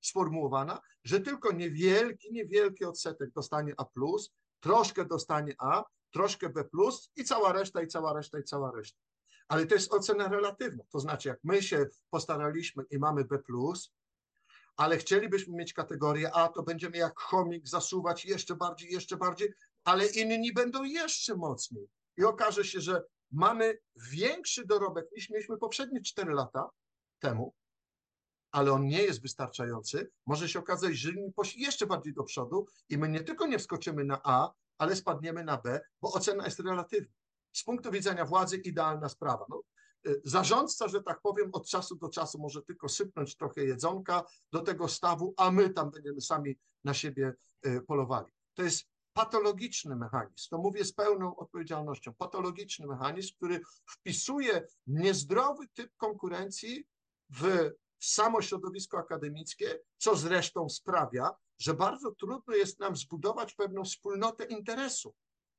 sformułowana, 0.00 0.80
że 1.04 1.20
tylko 1.20 1.52
niewielki, 1.52 2.32
niewielki 2.32 2.84
odsetek 2.84 3.30
dostanie 3.30 3.74
A+, 3.76 3.84
troszkę 4.60 5.04
dostanie 5.04 5.54
A, 5.58 5.84
troszkę 6.10 6.48
B+, 6.48 6.64
i 7.16 7.24
cała 7.24 7.52
reszta, 7.52 7.82
i 7.82 7.86
cała 7.86 8.12
reszta, 8.12 8.38
i 8.38 8.44
cała 8.44 8.72
reszta. 8.72 8.98
Ale 9.48 9.66
to 9.66 9.74
jest 9.74 9.92
ocena 9.92 10.28
relatywna. 10.28 10.84
To 10.92 11.00
znaczy, 11.00 11.28
jak 11.28 11.38
my 11.44 11.62
się 11.62 11.86
postaraliśmy 12.10 12.84
i 12.90 12.98
mamy 12.98 13.24
B+, 13.24 13.38
ale 14.76 14.98
chcielibyśmy 14.98 15.56
mieć 15.56 15.72
kategorię 15.72 16.32
A, 16.34 16.48
to 16.48 16.62
będziemy 16.62 16.96
jak 16.96 17.18
chomik 17.20 17.68
zasuwać 17.68 18.24
jeszcze 18.24 18.56
bardziej, 18.56 18.92
jeszcze 18.92 19.16
bardziej, 19.16 19.52
ale 19.84 20.06
inni 20.06 20.52
będą 20.52 20.84
jeszcze 20.84 21.36
mocniej. 21.36 21.88
I 22.16 22.24
okaże 22.24 22.64
się, 22.64 22.80
że 22.80 23.04
mamy 23.30 23.78
większy 24.10 24.66
dorobek 24.66 25.06
niż 25.16 25.30
mieliśmy 25.30 25.58
poprzednie 25.58 26.02
4 26.02 26.32
lata 26.32 26.70
temu, 27.18 27.54
ale 28.50 28.72
on 28.72 28.86
nie 28.86 29.02
jest 29.02 29.22
wystarczający. 29.22 30.10
Może 30.26 30.48
się 30.48 30.58
okazać, 30.58 30.96
że 30.96 31.10
inni 31.10 31.32
poszli 31.32 31.62
jeszcze 31.62 31.86
bardziej 31.86 32.14
do 32.14 32.24
przodu 32.24 32.66
i 32.88 32.98
my 32.98 33.08
nie 33.08 33.20
tylko 33.20 33.46
nie 33.46 33.58
wskoczymy 33.58 34.04
na 34.04 34.20
A, 34.24 34.52
ale 34.78 34.96
spadniemy 34.96 35.44
na 35.44 35.56
B, 35.56 35.80
bo 36.02 36.12
ocena 36.12 36.44
jest 36.44 36.60
relatywna. 36.60 37.14
Z 37.52 37.64
punktu 37.64 37.90
widzenia 37.90 38.24
władzy 38.24 38.56
idealna 38.56 39.08
sprawa. 39.08 39.46
No, 39.48 39.62
y, 40.06 40.20
zarządca, 40.24 40.88
że 40.88 41.02
tak 41.02 41.20
powiem, 41.20 41.50
od 41.52 41.68
czasu 41.68 41.96
do 41.96 42.08
czasu 42.08 42.38
może 42.38 42.62
tylko 42.62 42.88
sypnąć 42.88 43.36
trochę 43.36 43.64
jedzonka 43.64 44.24
do 44.52 44.60
tego 44.60 44.88
stawu, 44.88 45.34
a 45.36 45.50
my 45.50 45.70
tam 45.70 45.90
będziemy 45.90 46.20
sami 46.20 46.58
na 46.84 46.94
siebie 46.94 47.34
y, 47.66 47.80
polowali. 47.80 48.32
To 48.54 48.62
jest 48.62 48.84
patologiczny 49.12 49.96
mechanizm. 49.96 50.48
To 50.50 50.58
mówię 50.58 50.84
z 50.84 50.92
pełną 50.92 51.36
odpowiedzialnością. 51.36 52.14
Patologiczny 52.14 52.86
mechanizm, 52.86 53.34
który 53.36 53.60
wpisuje 53.86 54.66
niezdrowy 54.86 55.68
typ 55.68 55.96
konkurencji 55.96 56.86
w 57.30 57.70
samo 58.00 58.42
środowisko 58.42 58.98
akademickie, 58.98 59.80
co 59.96 60.16
zresztą 60.16 60.68
sprawia, 60.68 61.30
że 61.58 61.74
bardzo 61.74 62.12
trudno 62.12 62.54
jest 62.54 62.80
nam 62.80 62.96
zbudować 62.96 63.54
pewną 63.54 63.84
wspólnotę 63.84 64.44
interesu, 64.44 65.14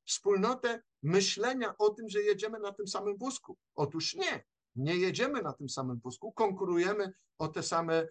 wspólnotę 0.06 0.82
myślenia 1.02 1.74
o 1.78 1.90
tym, 1.90 2.08
że 2.08 2.22
jedziemy 2.22 2.58
na 2.58 2.72
tym 2.72 2.88
samym 2.88 3.16
wózku. 3.16 3.56
Otóż 3.74 4.14
nie, 4.14 4.44
nie 4.76 4.96
jedziemy 4.96 5.42
na 5.42 5.52
tym 5.52 5.68
samym 5.68 6.00
wózku, 6.00 6.32
konkurujemy 6.32 7.12
o 7.38 7.48
te 7.48 7.62
same 7.62 7.94
e, 7.94 8.08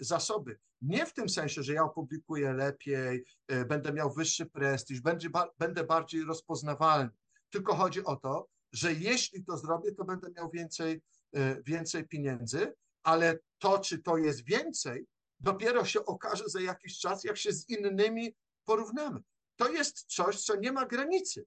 zasoby. 0.00 0.58
Nie 0.82 1.06
w 1.06 1.12
tym 1.12 1.28
sensie, 1.28 1.62
że 1.62 1.72
ja 1.72 1.84
opublikuję 1.84 2.52
lepiej, 2.52 3.24
e, 3.48 3.64
będę 3.64 3.92
miał 3.92 4.12
wyższy 4.12 4.46
prestiż, 4.46 5.00
będzie, 5.00 5.28
będę 5.58 5.84
bardziej 5.84 6.24
rozpoznawalny. 6.24 7.10
Tylko 7.50 7.74
chodzi 7.74 8.04
o 8.04 8.16
to, 8.16 8.48
że 8.72 8.92
jeśli 8.92 9.44
to 9.44 9.56
zrobię, 9.56 9.92
to 9.92 10.04
będę 10.04 10.30
miał 10.30 10.50
więcej, 10.50 11.02
e, 11.32 11.62
więcej 11.62 12.08
pieniędzy, 12.08 12.74
ale 13.02 13.38
to, 13.58 13.78
czy 13.78 13.98
to 13.98 14.16
jest 14.16 14.44
więcej, 14.44 15.06
dopiero 15.42 15.84
się 15.84 16.04
okaże 16.04 16.44
za 16.48 16.60
jakiś 16.60 16.98
czas, 16.98 17.24
jak 17.24 17.36
się 17.36 17.52
z 17.52 17.68
innymi 17.68 18.34
porównamy. 18.64 19.20
To 19.56 19.68
jest 19.68 20.04
coś, 20.06 20.44
co 20.44 20.56
nie 20.56 20.72
ma 20.72 20.86
granicy. 20.86 21.46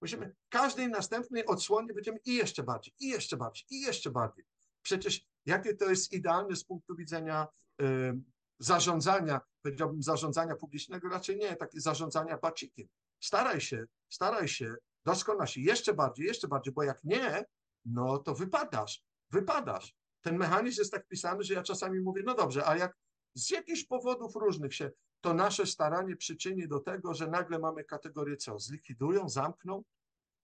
Musimy 0.00 0.34
każdej 0.48 0.88
następnej 0.88 1.46
odsłonie 1.46 1.94
będziemy 1.94 2.18
i 2.24 2.34
jeszcze 2.34 2.62
bardziej, 2.62 2.94
i 3.00 3.08
jeszcze 3.08 3.36
bardziej, 3.36 3.64
i 3.70 3.80
jeszcze 3.80 4.10
bardziej. 4.10 4.44
Przecież 4.82 5.26
jakie 5.46 5.74
to 5.74 5.90
jest 5.90 6.12
idealne 6.12 6.56
z 6.56 6.64
punktu 6.64 6.96
widzenia 6.96 7.46
y, 7.82 8.14
zarządzania, 8.58 9.40
powiedziałbym 9.62 10.02
zarządzania 10.02 10.56
publicznego, 10.56 11.08
raczej 11.08 11.36
nie, 11.36 11.56
takie 11.56 11.80
zarządzania 11.80 12.38
bacikiem. 12.38 12.88
Staraj 13.20 13.60
się, 13.60 13.84
staraj 14.08 14.48
się, 14.48 14.74
doskonał 15.04 15.46
się 15.46 15.60
jeszcze 15.60 15.94
bardziej, 15.94 16.26
jeszcze 16.26 16.48
bardziej, 16.48 16.74
bo 16.74 16.82
jak 16.82 17.04
nie, 17.04 17.44
no 17.84 18.18
to 18.18 18.34
wypadasz, 18.34 19.04
wypadasz. 19.30 19.94
Ten 20.20 20.36
mechanizm 20.36 20.80
jest 20.80 20.92
tak 20.92 21.08
pisany, 21.08 21.44
że 21.44 21.54
ja 21.54 21.62
czasami 21.62 22.00
mówię, 22.00 22.22
no 22.26 22.34
dobrze, 22.34 22.66
a 22.66 22.76
jak 22.76 22.96
z 23.34 23.50
jakichś 23.50 23.84
powodów 23.84 24.36
różnych 24.36 24.74
się 24.74 24.90
to 25.20 25.34
nasze 25.34 25.66
staranie 25.66 26.16
przyczyni 26.16 26.68
do 26.68 26.80
tego, 26.80 27.14
że 27.14 27.26
nagle 27.26 27.58
mamy 27.58 27.84
kategorię 27.84 28.36
co? 28.36 28.58
Zlikwidują, 28.58 29.28
zamkną? 29.28 29.84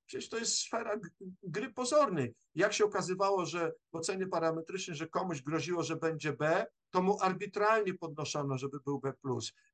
Przecież 0.07 0.29
to 0.29 0.38
jest 0.38 0.59
sfera 0.59 1.01
gry 1.42 1.72
pozornej. 1.72 2.35
Jak 2.55 2.72
się 2.72 2.85
okazywało, 2.85 3.46
że 3.46 3.72
w 3.92 3.96
ocenie 3.96 4.27
parametrycznej, 4.27 4.96
że 4.96 5.09
komuś 5.09 5.42
groziło, 5.42 5.83
że 5.83 5.96
będzie 5.96 6.33
B, 6.33 6.66
to 6.90 7.03
mu 7.03 7.22
arbitralnie 7.22 7.94
podnoszono, 7.94 8.59
żeby 8.59 8.81
był 8.81 9.01
B+. 9.01 9.12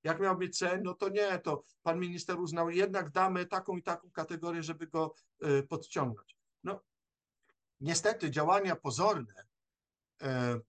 Jak 0.05 0.20
miał 0.20 0.38
być 0.38 0.59
C, 0.59 0.81
no 0.85 0.94
to 0.94 1.09
nie, 1.09 1.38
to 1.38 1.64
pan 1.83 1.98
minister 1.98 2.40
uznał, 2.40 2.70
jednak 2.70 3.11
damy 3.11 3.46
taką 3.46 3.77
i 3.77 3.83
taką 3.83 4.11
kategorię, 4.11 4.62
żeby 4.62 4.87
go 4.87 5.14
y, 5.44 5.62
podciągnąć. 5.62 6.37
No, 6.64 6.81
niestety 7.81 8.31
działania 8.31 8.77
pozorne 8.77 9.54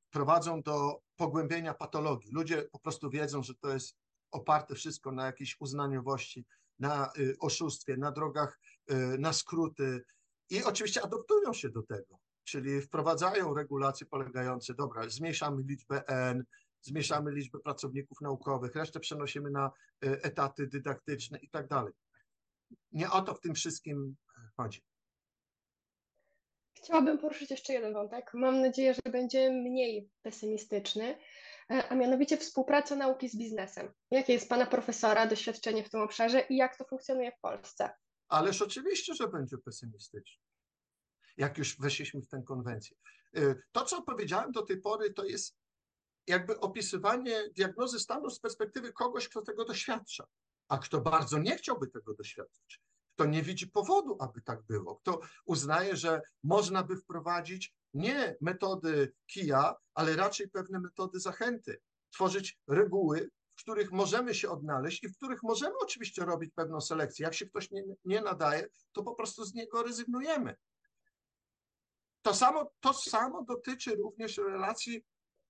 prowadzą 0.10 0.62
do 0.62 1.01
pogłębienia 1.15 1.73
patologii. 1.73 2.31
Ludzie 2.31 2.62
po 2.71 2.79
prostu 2.79 3.10
wiedzą, 3.10 3.43
że 3.43 3.55
to 3.55 3.73
jest 3.73 3.95
oparte 4.31 4.75
wszystko 4.75 5.12
na 5.12 5.25
jakiejś 5.25 5.55
uznaniowości, 5.60 6.45
na 6.79 7.12
y, 7.17 7.36
oszustwie, 7.39 7.97
na 7.97 8.12
drogach, 8.12 8.60
y, 8.91 8.95
na 9.19 9.34
skróty 9.34 10.03
i 10.49 10.63
oczywiście 10.63 11.01
adoptują 11.01 11.53
się 11.53 11.69
do 11.69 11.84
tego, 11.84 12.19
czyli 12.43 12.81
wprowadzają 12.81 13.53
regulacje 13.53 14.08
polegające, 14.08 14.73
dobra, 14.73 15.10
zmniejszamy 15.10 15.63
liczbę 15.63 16.08
N, 16.08 16.43
zmniejszamy 16.81 17.31
liczbę 17.31 17.60
pracowników 17.60 18.21
naukowych, 18.21 18.75
resztę 18.75 18.99
przenosimy 18.99 19.51
na 19.51 19.71
y, 20.05 20.21
etaty 20.21 20.67
dydaktyczne 20.67 21.39
i 21.39 21.49
tak 21.49 21.67
dalej. 21.67 21.93
Nie 22.91 23.12
o 23.12 23.21
to 23.21 23.34
w 23.34 23.39
tym 23.39 23.55
wszystkim 23.55 24.15
chodzi. 24.58 24.81
Chciałabym 26.86 27.17
poruszyć 27.17 27.52
jeszcze 27.52 27.74
jeden 27.74 27.93
wątek. 27.93 28.32
Mam 28.34 28.62
nadzieję, 28.62 28.93
że 28.93 29.12
będzie 29.12 29.52
mniej 29.52 30.10
pesymistyczny. 30.21 31.17
E, 31.71 31.88
a 31.89 31.95
mianowicie 31.95 32.38
współpraca 32.38 32.95
nauki 32.95 33.30
z 33.30 33.38
biznesem. 33.38 33.93
Jakie 34.12 34.34
jest 34.34 34.50
Pana 34.50 34.65
profesora 34.65 35.28
doświadczenie 35.28 35.84
w 35.84 35.89
tym 35.89 36.02
obszarze 36.02 36.39
i 36.50 36.56
jak 36.56 36.78
to 36.78 36.86
funkcjonuje 36.86 37.32
w 37.32 37.39
Polsce? 37.41 37.89
Ależ 38.28 38.62
oczywiście, 38.62 39.13
że 39.13 39.28
będzie 39.28 39.58
pesymistyczny, 39.58 40.43
jak 41.38 41.58
już 41.58 41.80
weszliśmy 41.80 42.21
w 42.21 42.28
tę 42.28 42.43
konwencję. 42.48 42.98
E, 43.36 43.56
to, 43.71 43.86
co 43.86 44.02
powiedziałem 44.02 44.52
do 44.52 44.62
tej 44.62 44.82
pory, 44.82 45.13
to 45.13 45.26
jest 45.26 45.58
jakby 46.28 46.60
opisywanie 46.60 47.50
diagnozy 47.56 48.00
stanu 48.00 48.30
z 48.30 48.39
perspektywy 48.39 48.93
kogoś, 48.93 49.30
kto 49.30 49.41
tego 49.41 49.65
doświadcza, 49.65 50.28
a 50.67 50.78
kto 50.78 51.02
bardzo 51.02 51.39
nie 51.39 51.58
chciałby 51.58 51.88
tego 51.88 52.13
doświadczyć, 52.13 52.82
kto 53.15 53.25
nie 53.25 53.43
widzi 53.43 53.67
powodu, 53.67 54.17
aby 54.19 54.41
tak 54.41 54.63
było, 54.63 54.95
kto 54.95 55.19
uznaje, 55.45 55.95
że 55.95 56.21
można 56.43 56.84
by 56.84 56.97
wprowadzić 56.97 57.75
nie 57.93 58.36
metody 58.41 59.13
kija, 59.28 59.75
ale 59.93 60.15
raczej 60.15 60.49
pewne 60.49 60.80
metody 60.80 61.19
zachęty. 61.19 61.82
Tworzyć 62.12 62.60
reguły, 62.67 63.30
w 63.56 63.62
których 63.62 63.91
możemy 63.91 64.36
się 64.36 64.49
odnaleźć 64.49 65.04
i 65.04 65.10
w 65.10 65.17
których 65.17 65.43
możemy 65.43 65.75
oczywiście 65.84 66.25
robić 66.25 66.51
pewną 66.56 66.82
selekcję. 66.82 67.23
Jak 67.23 67.34
się 67.34 67.45
ktoś 67.45 67.71
nie, 67.71 67.84
nie 68.06 68.21
nadaje, 68.21 68.67
to 68.91 69.04
po 69.04 69.15
prostu 69.15 69.45
z 69.45 69.54
niego 69.54 69.84
rezygnujemy. 69.84 70.56
To 72.21 72.34
samo, 72.34 72.71
to 72.80 72.93
samo 72.93 73.43
dotyczy 73.43 73.95
również 73.95 74.38
relacji 74.38 75.06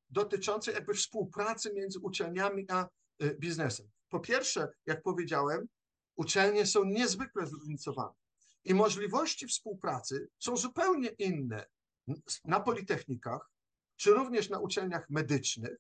dotyczącej 0.10 0.74
jakby 0.74 0.94
współpracy 0.94 1.74
między 1.74 2.00
uczelniami 2.00 2.66
a 2.70 2.88
y, 3.24 3.38
biznesem. 3.40 3.90
Po 4.10 4.20
pierwsze, 4.20 4.68
jak 4.86 5.02
powiedziałem, 5.02 5.68
uczelnie 6.16 6.66
są 6.66 6.84
niezwykle 6.84 7.48
zróżnicowane 7.48 8.16
i 8.64 8.74
możliwości 8.74 9.48
współpracy 9.48 10.30
są 10.40 10.58
zupełnie 10.58 11.10
inne 11.10 11.66
na 12.46 12.60
politechnikach, 12.60 13.52
czy 13.96 14.12
również 14.12 14.50
na 14.50 14.60
uczelniach 14.60 15.10
medycznych, 15.10 15.78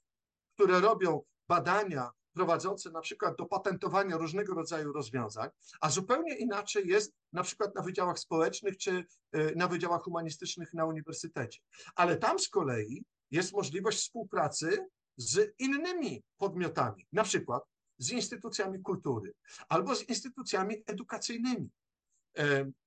które 0.53 0.79
robią 0.79 1.21
badania 1.47 2.11
prowadzące 2.33 2.91
na 2.91 3.01
przykład 3.01 3.37
do 3.37 3.45
patentowania 3.45 4.17
różnego 4.17 4.53
rodzaju 4.53 4.93
rozwiązań, 4.93 5.49
a 5.81 5.89
zupełnie 5.89 6.37
inaczej 6.37 6.87
jest 6.87 7.13
na 7.33 7.43
przykład 7.43 7.75
na 7.75 7.81
wydziałach 7.81 8.19
społecznych 8.19 8.77
czy 8.77 9.05
y, 9.35 9.53
na 9.55 9.67
wydziałach 9.67 10.01
humanistycznych 10.01 10.73
na 10.73 10.85
uniwersytecie. 10.85 11.59
Ale 11.95 12.17
tam 12.17 12.39
z 12.39 12.49
kolei 12.49 13.05
jest 13.31 13.53
możliwość 13.53 13.97
współpracy 13.97 14.87
z 15.17 15.53
innymi 15.59 16.23
podmiotami, 16.37 17.07
na 17.13 17.23
przykład 17.23 17.63
z 17.97 18.11
instytucjami 18.11 18.81
kultury 18.81 19.33
albo 19.69 19.95
z 19.95 20.09
instytucjami 20.09 20.83
edukacyjnymi, 20.85 21.69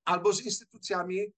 albo 0.05 0.33
z 0.33 0.41
instytucjami 0.41 1.19
y, 1.19 1.31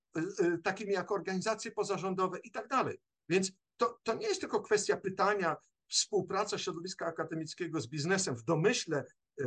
y, 0.45 0.57
takimi 0.63 0.93
jak 0.93 1.11
organizacje 1.11 1.71
pozarządowe 1.71 2.39
i 2.39 2.51
tak 2.51 2.67
dalej. 2.67 2.97
Więc 3.29 3.51
to, 3.77 3.99
to 4.03 4.15
nie 4.15 4.27
jest 4.27 4.41
tylko 4.41 4.61
kwestia 4.61 4.97
pytania, 4.97 5.55
współpraca 5.87 6.57
środowiska 6.57 7.05
akademickiego 7.05 7.81
z 7.81 7.87
biznesem. 7.87 8.35
W 8.35 8.43
domyśle 8.43 9.05
y, 9.41 9.45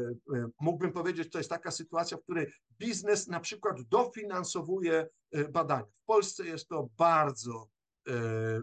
mógłbym 0.60 0.92
powiedzieć, 0.92 1.32
to 1.32 1.38
jest 1.38 1.50
taka 1.50 1.70
sytuacja, 1.70 2.16
w 2.16 2.22
której 2.22 2.52
biznes 2.78 3.28
na 3.28 3.40
przykład 3.40 3.82
dofinansowuje 3.82 5.08
badania. 5.52 5.86
W 6.02 6.04
Polsce 6.06 6.46
jest 6.46 6.68
to 6.68 6.88
bardzo, 6.96 7.68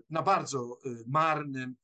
na 0.10 0.21
bardzo 0.21 0.78
marnym 1.08 1.76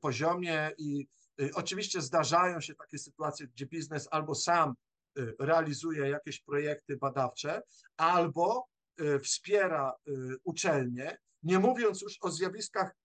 poziomie 0.00 0.70
i 0.78 1.06
oczywiście 1.54 2.00
zdarzają 2.00 2.60
się 2.60 2.74
takie 2.74 2.98
sytuacje, 2.98 3.46
gdzie 3.46 3.66
biznes 3.66 4.08
albo 4.10 4.34
sam 4.34 4.74
Y, 5.18 5.36
realizuje 5.38 6.08
jakieś 6.08 6.40
projekty 6.40 6.96
badawcze 6.96 7.62
albo 7.96 8.68
y, 9.00 9.18
wspiera 9.20 9.94
y, 10.08 10.12
uczelnie, 10.44 11.18
nie 11.42 11.58
mówiąc 11.58 12.02
już 12.02 12.18
o 12.20 12.30
zjawiskach 12.30 12.96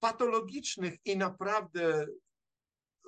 patologicznych 0.00 0.94
i 1.04 1.16
naprawdę 1.16 2.06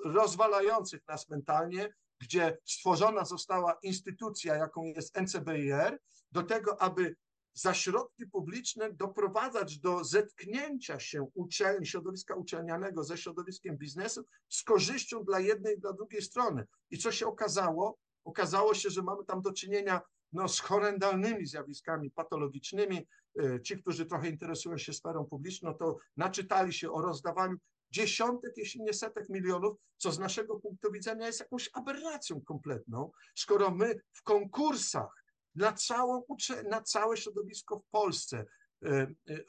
rozwalających 0.05 1.07
nas 1.07 1.29
mentalnie, 1.29 1.93
gdzie 2.21 2.57
stworzona 2.65 3.25
została 3.25 3.77
instytucja, 3.83 4.55
jaką 4.55 4.83
jest 4.83 5.17
NCBIR, 5.17 5.99
do 6.31 6.43
tego, 6.43 6.81
aby 6.81 7.15
za 7.53 7.73
środki 7.73 8.27
publiczne 8.27 8.93
doprowadzać 8.93 9.79
do 9.79 10.03
zetknięcia 10.03 10.99
się 10.99 11.27
uczelni, 11.33 11.85
środowiska 11.85 12.35
uczelnianego 12.35 13.03
ze 13.03 13.17
środowiskiem 13.17 13.77
biznesu 13.77 14.25
z 14.49 14.63
korzyścią 14.63 15.23
dla 15.23 15.39
jednej 15.39 15.75
i 15.75 15.79
dla 15.79 15.93
drugiej 15.93 16.21
strony. 16.21 16.65
I 16.91 16.97
co 16.97 17.11
się 17.11 17.27
okazało? 17.27 17.97
Okazało 18.23 18.73
się, 18.73 18.89
że 18.89 19.01
mamy 19.01 19.25
tam 19.25 19.41
do 19.41 19.53
czynienia 19.53 20.01
no, 20.33 20.47
z 20.47 20.59
horrendalnymi 20.59 21.45
zjawiskami 21.45 22.11
patologicznymi. 22.11 23.07
E, 23.39 23.61
ci, 23.61 23.81
którzy 23.81 24.05
trochę 24.05 24.29
interesują 24.29 24.77
się 24.77 24.93
sferą 24.93 25.25
publiczną, 25.25 25.73
to 25.73 25.97
naczytali 26.17 26.73
się 26.73 26.91
o 26.91 27.01
rozdawaniu 27.01 27.57
dziesiątek, 27.91 28.53
jeśli 28.57 28.81
nie 28.81 28.93
setek 28.93 29.29
milionów, 29.29 29.77
co 29.97 30.11
z 30.11 30.19
naszego 30.19 30.59
punktu 30.59 30.91
widzenia 30.91 31.27
jest 31.27 31.39
jakąś 31.39 31.69
aberracją 31.73 32.41
kompletną, 32.41 33.11
skoro 33.35 33.71
my 33.71 34.01
w 34.13 34.23
konkursach 34.23 35.23
na, 35.55 35.73
całą, 35.73 36.23
na 36.69 36.81
całe 36.81 37.17
środowisko 37.17 37.79
w 37.79 37.89
Polsce, 37.91 38.45
e, 38.85 38.89
e, 39.29 39.43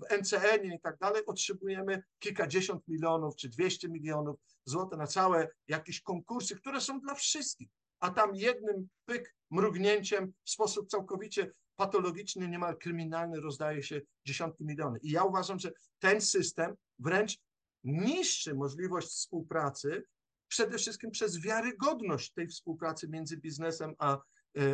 w 0.00 0.18
NCN 0.18 0.72
i 0.72 0.80
tak 0.80 0.98
dalej, 0.98 1.26
otrzymujemy 1.26 2.02
kilkadziesiąt 2.18 2.88
milionów 2.88 3.36
czy 3.36 3.48
dwieście 3.48 3.88
milionów 3.88 4.36
złotych 4.64 4.98
na 4.98 5.06
całe 5.06 5.48
jakieś 5.68 6.00
konkursy, 6.00 6.56
które 6.56 6.80
są 6.80 7.00
dla 7.00 7.14
wszystkich 7.14 7.68
a 8.00 8.10
tam 8.10 8.34
jednym 8.34 8.88
pyk, 9.04 9.34
mrugnięciem 9.50 10.32
w 10.44 10.50
sposób 10.50 10.88
całkowicie 10.88 11.50
patologiczny, 11.76 12.48
niemal 12.48 12.76
kryminalny 12.76 13.40
rozdaje 13.40 13.82
się 13.82 14.00
dziesiątki 14.26 14.64
milionów. 14.64 15.04
I 15.04 15.10
ja 15.10 15.24
uważam, 15.24 15.58
że 15.58 15.72
ten 15.98 16.20
system 16.20 16.74
wręcz 16.98 17.38
niszczy 17.84 18.54
możliwość 18.54 19.08
współpracy, 19.08 20.04
przede 20.48 20.78
wszystkim 20.78 21.10
przez 21.10 21.40
wiarygodność 21.40 22.32
tej 22.32 22.48
współpracy 22.48 23.08
między 23.08 23.36
biznesem 23.36 23.94
a, 23.98 24.18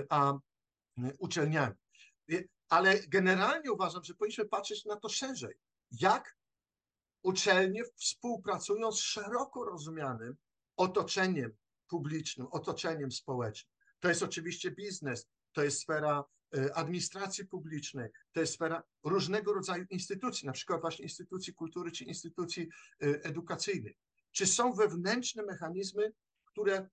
a 0.09 0.39
uczelniami. 1.19 1.75
Ale 2.69 3.01
generalnie 3.09 3.73
uważam, 3.73 4.05
że 4.05 4.15
powinniśmy 4.15 4.45
patrzeć 4.49 4.85
na 4.85 4.97
to 4.97 5.09
szerzej. 5.09 5.55
Jak 5.91 6.37
uczelnie 7.23 7.85
współpracują 7.97 8.93
z 8.93 8.99
szeroko 8.99 9.65
rozumianym 9.65 10.37
otoczeniem 10.77 11.53
publicznym, 11.89 12.47
otoczeniem 12.51 13.13
społecznym. 13.13 13.73
To 14.01 14.09
jest 14.09 14.23
oczywiście 14.23 14.71
biznes, 14.71 15.29
to 15.53 15.65
jest 15.65 15.81
sfera 15.81 16.25
e, 16.57 16.77
administracji 16.77 17.47
publicznej, 17.47 18.09
to 18.33 18.41
jest 18.41 18.55
sfera 18.55 18.83
różnego 19.05 19.55
rodzaju 19.55 19.85
instytucji, 19.91 20.47
na 20.47 20.53
przykład 20.53 20.81
właśnie 20.81 21.03
instytucji 21.03 21.55
kultury 21.55 21.91
czy 21.91 22.05
instytucji 22.05 22.69
e, 23.03 23.07
edukacyjnych. 23.07 23.97
Czy 24.31 24.47
są 24.47 24.73
wewnętrzne 24.73 25.43
mechanizmy, 25.43 26.13
które 26.45 26.89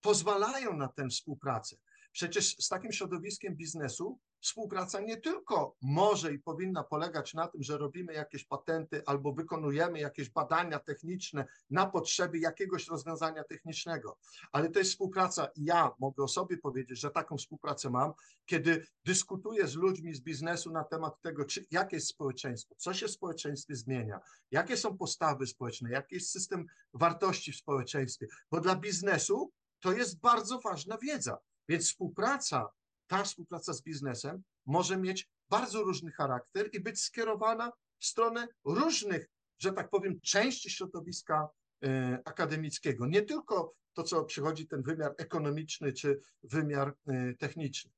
pozwalają 0.00 0.76
na 0.76 0.88
tę 0.88 1.08
współpracę? 1.08 1.76
Przecież 2.12 2.56
z 2.58 2.68
takim 2.68 2.92
środowiskiem 2.92 3.56
biznesu 3.56 4.18
współpraca 4.40 5.00
nie 5.00 5.16
tylko 5.16 5.76
może 5.82 6.32
i 6.32 6.38
powinna 6.38 6.82
polegać 6.82 7.34
na 7.34 7.48
tym, 7.48 7.62
że 7.62 7.78
robimy 7.78 8.12
jakieś 8.12 8.44
patenty 8.44 9.02
albo 9.06 9.32
wykonujemy 9.32 10.00
jakieś 10.00 10.30
badania 10.30 10.78
techniczne 10.78 11.46
na 11.70 11.86
potrzeby 11.86 12.38
jakiegoś 12.38 12.88
rozwiązania 12.88 13.44
technicznego, 13.44 14.18
ale 14.52 14.70
to 14.70 14.78
jest 14.78 14.90
współpraca. 14.90 15.48
Ja 15.56 15.90
mogę 15.98 16.22
o 16.24 16.28
sobie 16.28 16.58
powiedzieć, 16.58 17.00
że 17.00 17.10
taką 17.10 17.36
współpracę 17.36 17.90
mam, 17.90 18.12
kiedy 18.46 18.86
dyskutuję 19.04 19.66
z 19.66 19.74
ludźmi 19.74 20.14
z 20.14 20.20
biznesu 20.20 20.70
na 20.70 20.84
temat 20.84 21.20
tego, 21.20 21.44
czy, 21.44 21.66
jakie 21.70 21.96
jest 21.96 22.08
społeczeństwo, 22.08 22.74
co 22.78 22.94
się 22.94 23.06
w 23.06 23.10
społeczeństwie 23.10 23.76
zmienia, 23.76 24.20
jakie 24.50 24.76
są 24.76 24.98
postawy 24.98 25.46
społeczne, 25.46 25.90
jaki 25.90 26.14
jest 26.14 26.30
system 26.30 26.66
wartości 26.94 27.52
w 27.52 27.56
społeczeństwie, 27.56 28.26
bo 28.50 28.60
dla 28.60 28.76
biznesu 28.76 29.52
to 29.80 29.92
jest 29.92 30.20
bardzo 30.20 30.60
ważna 30.60 30.98
wiedza. 30.98 31.38
Więc 31.68 31.84
współpraca 31.84 32.68
ta 33.06 33.24
współpraca 33.24 33.72
z 33.72 33.82
biznesem 33.82 34.42
może 34.66 34.96
mieć 34.96 35.28
bardzo 35.48 35.82
różny 35.82 36.12
charakter 36.12 36.68
i 36.72 36.80
być 36.80 37.00
skierowana 37.00 37.72
w 37.98 38.06
stronę 38.06 38.48
różnych, 38.64 39.28
że 39.58 39.72
tak 39.72 39.90
powiem, 39.90 40.20
części 40.20 40.70
środowiska 40.70 41.48
e, 41.84 42.18
akademickiego. 42.24 43.06
Nie 43.06 43.22
tylko 43.22 43.74
to, 43.92 44.02
co 44.02 44.24
przychodzi 44.24 44.66
ten 44.66 44.82
wymiar 44.82 45.14
ekonomiczny 45.18 45.92
czy 45.92 46.20
wymiar 46.42 46.94
e, 47.06 47.34
techniczny. 47.34 47.90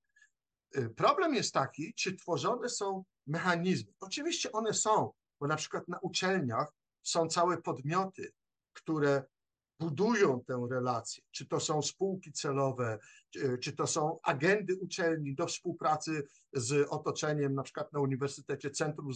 E, 0.75 0.89
problem 0.89 1.35
jest 1.35 1.55
taki, 1.55 1.95
czy 1.95 2.17
tworzone 2.17 2.69
są 2.69 3.05
mechanizmy. 3.27 3.93
Oczywiście 4.01 4.53
one 4.53 4.75
są, 4.75 5.13
bo 5.41 5.47
na 5.47 5.57
przykład 5.57 5.89
na 5.89 5.99
uczelniach 5.99 6.73
są 7.03 7.29
całe 7.29 7.63
podmioty, 7.63 8.33
które 8.73 9.25
budują 9.81 10.45
tę 10.47 10.67
relację, 10.71 11.23
czy 11.31 11.47
to 11.47 11.61
są 11.61 11.83
spółki 11.83 12.33
celowe, 12.33 12.99
czy 13.61 13.73
to 13.73 13.87
są 13.87 14.19
agendy 14.23 14.77
uczelni 14.77 15.35
do 15.35 15.47
współpracy 15.47 16.29
z 16.53 16.87
otoczeniem, 16.91 17.55
na 17.55 17.63
przykład 17.63 17.93
na 17.93 18.01
Uniwersytecie 18.01 18.71
Centrum 18.71 19.11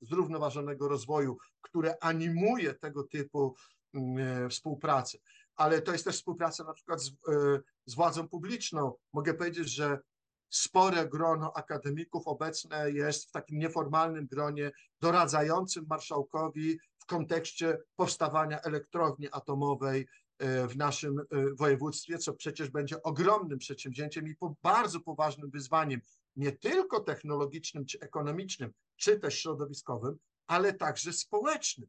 Zrównoważonego 0.00 0.88
Rozwoju, 0.88 1.36
które 1.60 1.96
animuje 2.00 2.74
tego 2.74 3.04
typu 3.04 3.54
mm, 3.94 4.44
e, 4.44 4.48
współpracę. 4.48 5.18
Ale 5.56 5.82
to 5.82 5.92
jest 5.92 6.04
też 6.04 6.16
współpraca 6.16 6.64
na 6.64 6.72
przykład 6.72 7.00
z, 7.00 7.08
e, 7.08 7.12
z 7.86 7.94
władzą 7.94 8.28
publiczną. 8.28 8.92
Mogę 9.12 9.34
powiedzieć, 9.34 9.68
że 9.68 9.98
spore 10.50 11.08
grono 11.08 11.52
akademików 11.52 12.26
obecne 12.26 12.90
jest 12.90 13.28
w 13.28 13.32
takim 13.32 13.58
nieformalnym 13.58 14.26
gronie 14.26 14.70
doradzającym 15.00 15.86
marszałkowi 15.88 16.78
kontekście 17.12 17.78
powstawania 17.96 18.60
elektrowni 18.60 19.28
atomowej 19.32 20.06
e, 20.38 20.68
w 20.68 20.76
naszym 20.76 21.18
e, 21.18 21.24
województwie, 21.58 22.18
co 22.18 22.32
przecież 22.32 22.70
będzie 22.70 23.02
ogromnym 23.02 23.58
przedsięwzięciem 23.58 24.28
i 24.28 24.36
bardzo 24.62 25.00
poważnym 25.00 25.50
wyzwaniem, 25.50 26.00
nie 26.36 26.52
tylko 26.52 27.00
technologicznym 27.00 27.86
czy 27.86 28.00
ekonomicznym, 28.00 28.72
czy 28.96 29.18
też 29.18 29.38
środowiskowym, 29.38 30.18
ale 30.46 30.72
także 30.72 31.12
społecznym. 31.12 31.88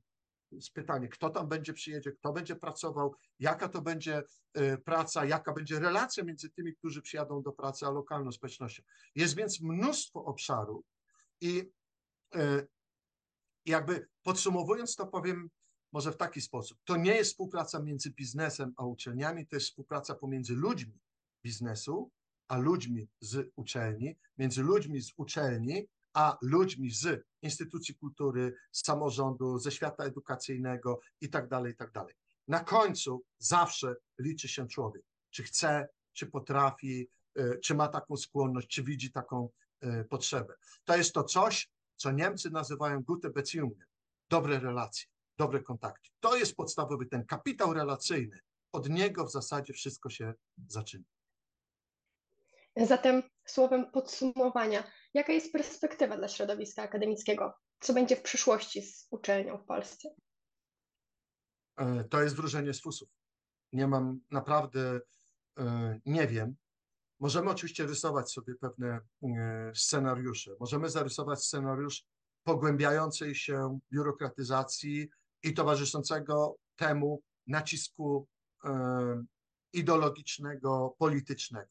Jest 0.52 0.72
pytanie, 0.74 1.08
kto 1.08 1.30
tam 1.30 1.48
będzie 1.48 1.74
przyjedzie, 1.74 2.12
kto 2.12 2.34
będzie 2.34 2.56
pracował, 2.56 3.16
jaka 3.40 3.70
to 3.70 3.82
będzie 3.82 4.24
e, 4.54 4.78
praca, 4.78 5.26
jaka 5.26 5.54
będzie 5.54 5.80
relacja 5.80 6.24
między 6.24 6.50
tymi, 6.50 6.76
którzy 6.76 7.02
przyjadą 7.02 7.42
do 7.42 7.52
pracy, 7.52 7.86
a 7.86 7.90
lokalną 7.90 8.32
społecznością. 8.32 8.84
Jest 9.16 9.36
więc 9.36 9.62
mnóstwo 9.62 10.26
obszarów 10.26 10.86
i 11.42 11.72
I 13.66 13.72
jakby 13.72 14.07
podsumowując 14.24 14.95
to 14.95 15.07
powiem 15.07 15.49
może 15.91 16.11
w 16.11 16.18
taki 16.18 16.41
sposób. 16.41 16.78
To 16.84 16.95
nie 16.95 17.16
jest 17.16 17.32
współpraca 17.32 17.80
między 17.80 18.11
biznesem 18.11 18.74
a 18.78 18.86
uczelniami, 18.86 19.47
to 19.47 19.55
jest 19.55 19.68
współpraca 19.68 20.16
pomiędzy 20.16 20.55
ludźmi 20.55 20.99
biznesu 21.43 22.11
a 22.47 22.57
ludźmi 22.57 23.07
z 23.22 23.51
uczelni, 23.55 24.16
między 24.38 24.64
ludźmi 24.64 25.01
z 25.01 25.11
uczelni 25.18 25.88
a 26.14 26.38
ludźmi 26.41 26.91
z 26.91 27.26
instytucji 27.41 27.95
kultury, 27.95 28.55
z 28.72 28.86
samorządu, 28.86 29.59
ze 29.59 29.72
świata 29.72 30.03
edukacyjnego 30.03 30.99
i 31.22 31.30
tak 31.30 31.47
dalej, 31.47 31.74
i 31.74 31.76
tak 31.76 31.91
dalej. 31.91 32.16
Na 32.47 32.59
końcu 32.59 33.24
zawsze 33.38 33.95
liczy 34.20 34.47
się 34.47 34.68
człowiek. 34.68 35.03
Czy 35.30 35.43
chce, 35.43 35.88
czy 36.14 36.28
potrafi, 36.28 37.09
e, 37.36 37.57
czy 37.57 37.76
ma 37.76 37.88
taką 37.88 38.18
skłonność, 38.18 38.68
czy 38.68 38.84
widzi 38.84 39.11
taką 39.11 39.49
e, 39.82 40.03
potrzebę. 40.03 40.53
To 40.84 40.97
jest 40.97 41.14
to 41.14 41.24
coś, 41.24 41.70
co 42.04 42.12
Niemcy 42.12 42.49
nazywają 42.49 43.04
gute 43.04 43.30
Beziehungen, 43.30 43.86
dobre 44.30 44.60
relacje, 44.60 45.06
dobre 45.38 45.64
kontakty. 45.64 46.10
To 46.20 46.36
jest 46.36 46.56
podstawowy 46.56 47.06
ten 47.06 47.26
kapitał 47.26 47.74
relacyjny. 47.74 48.39
Od 48.72 48.89
niego 48.89 49.26
w 49.26 49.32
zasadzie 49.32 49.74
wszystko 49.74 50.10
się 50.10 50.34
zaczyna. 50.68 51.04
Zatem 52.76 53.24
słowem 53.45 53.91
podsumowania, 53.91 54.84
jaka 55.14 55.34
jest 55.34 55.51
perspektywa 55.51 56.18
dla 56.18 56.28
środowiska 56.28 56.84
akademickiego? 56.84 57.54
Co 57.80 57.93
będzie 57.93 58.16
w 58.16 58.22
przyszłości 58.22 58.82
z 58.82 59.08
uczelnią 59.12 59.58
w 59.58 59.66
Polsce? 59.66 60.10
E, 61.78 62.04
to 62.04 62.22
jest 62.22 62.36
wróżenie 62.36 62.74
z 62.74 62.82
fusów. 62.82 63.10
Nie 63.72 63.88
mam 63.88 64.20
naprawdę, 64.32 64.99
e, 65.60 65.99
nie 66.06 66.28
wiem. 66.28 66.56
Możemy 67.24 67.50
oczywiście 67.50 67.86
rysować 67.86 68.32
sobie 68.32 68.56
pewne 68.56 69.00
e, 69.24 69.72
scenariusze. 69.76 70.52
Możemy 70.60 70.90
zarysować 70.90 71.44
scenariusz 71.44 72.06
pogłębiającej 72.44 73.36
się 73.36 73.80
biurokratyzacji 73.94 75.10
i 75.44 75.54
towarzyszącego 75.54 76.56
temu 76.76 77.22
nacisku 77.48 78.28
ideologicznego, 79.74 80.96
politycznego 81.00 81.70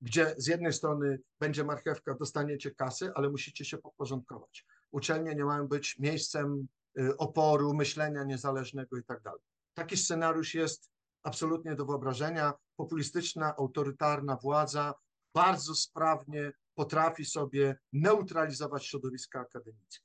gdzie 0.00 0.34
z 0.38 0.46
jednej 0.46 0.72
strony 0.72 1.20
będzie 1.40 1.64
marchewka, 1.64 2.14
dostaniecie 2.14 2.70
kasy, 2.70 3.10
ale 3.14 3.30
musicie 3.30 3.64
się 3.64 3.78
podporządkować. 3.78 4.66
Uczelnie 4.90 5.34
nie 5.34 5.44
mają 5.44 5.68
być 5.68 5.98
miejscem 5.98 6.66
y, 6.98 7.16
oporu, 7.16 7.74
myślenia 7.74 8.24
niezależnego 8.24 8.96
i 8.96 9.04
tak 9.04 9.22
dalej. 9.22 9.40
Taki 9.74 9.96
scenariusz 9.96 10.54
jest 10.54 10.90
absolutnie 11.24 11.74
do 11.74 11.86
wyobrażenia. 11.86 12.52
Populistyczna, 12.76 13.56
autorytarna 13.56 14.36
władza 14.36 14.94
bardzo 15.34 15.74
sprawnie 15.74 16.52
potrafi 16.74 17.24
sobie 17.24 17.76
neutralizować 17.92 18.86
środowiska 18.86 19.40
akademickie. 19.40 20.04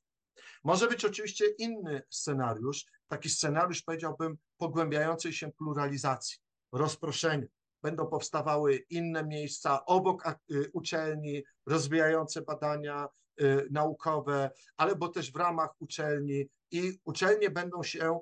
Może 0.63 0.87
być 0.87 1.05
oczywiście 1.05 1.45
inny 1.47 2.01
scenariusz, 2.09 2.85
taki 3.07 3.29
scenariusz, 3.29 3.81
powiedziałbym, 3.81 4.37
pogłębiającej 4.57 5.33
się 5.33 5.51
pluralizacji, 5.51 6.37
rozproszenia, 6.71 7.47
będą 7.81 8.07
powstawały 8.07 8.75
inne 8.75 9.25
miejsca 9.25 9.85
obok 9.85 10.23
y, 10.51 10.69
uczelni, 10.73 11.43
rozwijające 11.65 12.41
badania 12.41 13.07
y, 13.41 13.67
naukowe, 13.71 14.51
ale 14.77 14.95
bo 14.95 15.09
też 15.09 15.31
w 15.31 15.35
ramach 15.35 15.69
uczelni 15.79 16.49
i 16.71 16.99
uczelnie 17.03 17.49
będą 17.49 17.83
się 17.83 18.19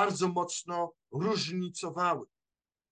bardzo 0.00 0.28
mocno 0.28 0.92
różnicowały. 1.12 2.26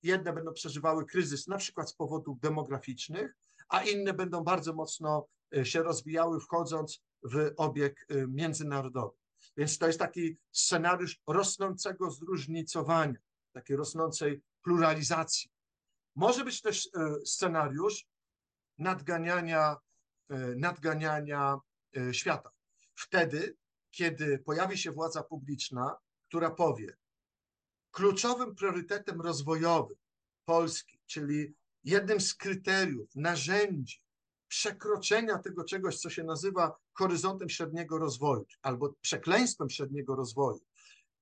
Jedne 0.02 0.32
będą 0.32 0.52
przeżywały 0.52 1.06
kryzys 1.06 1.46
na 1.48 1.56
przykład 1.56 1.90
z 1.90 1.94
powodów 1.94 2.40
demograficznych, 2.40 3.36
a 3.68 3.82
inne 3.82 4.14
będą 4.14 4.44
bardzo 4.44 4.72
mocno 4.72 5.26
y, 5.56 5.66
się 5.66 5.82
rozwijały, 5.82 6.40
wchodząc 6.40 7.02
w 7.22 7.50
obieg 7.56 8.06
międzynarodowy. 8.28 9.16
Więc 9.56 9.78
to 9.78 9.86
jest 9.86 9.98
taki 9.98 10.36
scenariusz 10.52 11.20
rosnącego 11.26 12.10
zróżnicowania, 12.10 13.18
takiej 13.52 13.76
rosnącej 13.76 14.42
pluralizacji 14.62 15.54
może 16.14 16.44
być 16.44 16.62
też 16.62 16.86
e, 16.86 17.26
scenariusz 17.26 18.06
nadganiania, 18.78 19.76
e, 20.30 20.36
nadganiania 20.56 21.58
e, 21.96 22.14
świata. 22.14 22.50
Wtedy, 22.94 23.56
kiedy 23.90 24.38
pojawi 24.38 24.78
się 24.78 24.92
władza 24.92 25.22
publiczna, 25.22 25.96
która 26.34 26.50
powie, 26.50 26.96
kluczowym 27.90 28.54
priorytetem 28.54 29.20
rozwojowym 29.20 29.96
Polski, 30.44 31.00
czyli 31.06 31.54
jednym 31.84 32.20
z 32.20 32.34
kryteriów, 32.34 33.14
narzędzi 33.14 34.02
przekroczenia 34.48 35.38
tego 35.38 35.64
czegoś, 35.64 35.98
co 35.98 36.10
się 36.10 36.24
nazywa 36.24 36.76
horyzontem 36.92 37.48
średniego 37.48 37.98
rozwoju 37.98 38.46
albo 38.62 38.94
przekleństwem 39.00 39.70
średniego 39.70 40.16
rozwoju, 40.16 40.60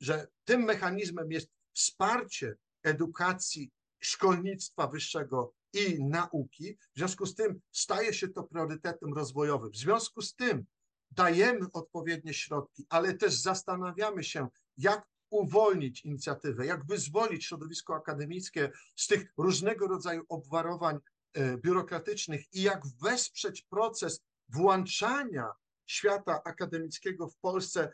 że 0.01 0.27
tym 0.45 0.63
mechanizmem 0.63 1.33
jest 1.33 1.49
wsparcie 1.73 2.57
edukacji 2.83 3.71
szkolnictwa 4.01 4.87
wyższego 4.87 5.55
i 5.73 6.05
nauki. 6.05 6.79
W 6.95 6.99
związku 6.99 7.27
z 7.27 7.35
tym 7.35 7.61
staje 7.73 8.15
się 8.15 8.29
to 8.29 8.43
priorytetem 8.43 9.15
rozwojowym. 9.15 9.71
W 9.71 9.77
związku 9.77 10.23
z 10.23 10.35
tym 10.35 10.67
dajemy 11.11 11.67
odpowiednie 11.73 12.35
środki, 12.35 12.87
ale 12.89 13.15
też 13.15 13.35
zastanawiamy 13.35 14.25
się, 14.25 14.49
jak 14.77 15.07
uwolnić 15.31 16.05
inicjatywę, 16.05 16.67
jak 16.67 16.87
wyzwolić 16.87 17.45
środowisko 17.45 17.95
akademickie 17.95 18.71
z 18.97 19.07
tych 19.07 19.33
różnego 19.37 19.87
rodzaju 19.87 20.25
obwarowań 20.29 20.99
e, 21.35 21.59
biurokratycznych 21.59 22.55
i 22.55 22.63
jak 22.63 22.83
wesprzeć 23.03 23.63
proces 23.63 24.21
włączania 24.49 25.53
świata 25.87 26.43
akademickiego 26.45 27.29
w 27.29 27.37
Polsce 27.37 27.93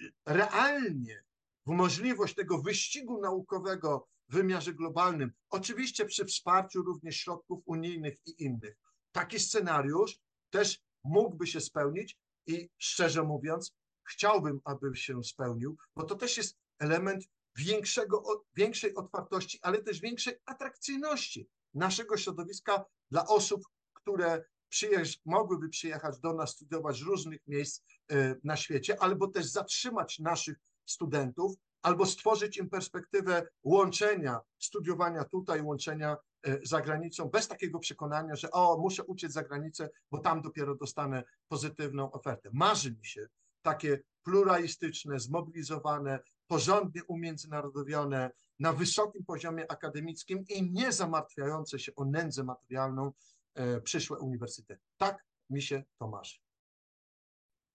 e, 0.00 0.04
realnie 0.26 1.24
w 1.66 1.70
możliwość 1.70 2.34
tego 2.34 2.62
wyścigu 2.62 3.20
naukowego 3.20 4.08
w 4.28 4.34
wymiarze 4.34 4.74
globalnym, 4.74 5.32
oczywiście 5.50 6.06
przy 6.06 6.24
wsparciu 6.24 6.82
również 6.82 7.16
środków 7.16 7.62
unijnych 7.64 8.16
i 8.26 8.44
innych. 8.44 8.76
Taki 9.12 9.40
scenariusz 9.40 10.18
też 10.50 10.80
mógłby 11.04 11.46
się 11.46 11.60
spełnić 11.60 12.18
i 12.46 12.70
szczerze 12.78 13.22
mówiąc, 13.22 13.74
chciałbym, 14.08 14.60
aby 14.64 14.96
się 14.96 15.24
spełnił, 15.24 15.76
bo 15.96 16.02
to 16.02 16.14
też 16.14 16.36
jest 16.36 16.56
element 16.78 17.24
większego, 17.56 18.44
większej 18.56 18.94
otwartości, 18.94 19.58
ale 19.62 19.82
też 19.82 20.00
większej 20.00 20.34
atrakcyjności 20.44 21.48
naszego 21.74 22.16
środowiska 22.16 22.84
dla 23.10 23.26
osób, 23.26 23.62
które 23.92 24.44
przyjeżdż, 24.68 25.20
mogłyby 25.24 25.68
przyjechać 25.68 26.20
do 26.20 26.32
nas, 26.32 26.50
studiować 26.50 26.96
z 26.96 27.02
różnych 27.02 27.40
miejsc 27.46 27.82
y, 28.12 28.40
na 28.44 28.56
świecie, 28.56 29.02
albo 29.02 29.28
też 29.28 29.46
zatrzymać 29.46 30.18
naszych 30.18 30.56
studentów 30.86 31.52
albo 31.82 32.06
stworzyć 32.06 32.56
im 32.56 32.70
perspektywę 32.70 33.48
łączenia 33.64 34.40
studiowania 34.58 35.24
tutaj, 35.24 35.62
łączenia 35.62 36.16
e, 36.42 36.58
za 36.62 36.80
granicą, 36.80 37.28
bez 37.28 37.48
takiego 37.48 37.78
przekonania, 37.78 38.36
że 38.36 38.50
o, 38.50 38.78
muszę 38.78 39.04
uciec 39.04 39.32
za 39.32 39.42
granicę, 39.42 39.90
bo 40.10 40.18
tam 40.18 40.42
dopiero 40.42 40.74
dostanę 40.74 41.24
pozytywną 41.48 42.12
ofertę. 42.12 42.50
Marzy 42.52 42.90
mi 42.90 43.06
się 43.06 43.28
takie 43.66 43.98
pluralistyczne, 44.22 45.20
zmobilizowane, 45.20 46.18
porządnie 46.46 47.04
umiędzynarodowione, 47.04 48.30
na 48.58 48.72
wysokim 48.72 49.24
poziomie 49.24 49.70
akademickim 49.70 50.44
i 50.48 50.70
nie 50.70 50.92
zamartwiające 50.92 51.78
się 51.78 51.92
o 51.96 52.04
nędzę 52.04 52.44
materialną 52.44 53.12
e, 53.54 53.80
przyszłe 53.80 54.18
uniwersytety. 54.18 54.82
Tak 54.96 55.24
mi 55.50 55.62
się 55.62 55.84
to 55.98 56.08
marzy. 56.08 56.38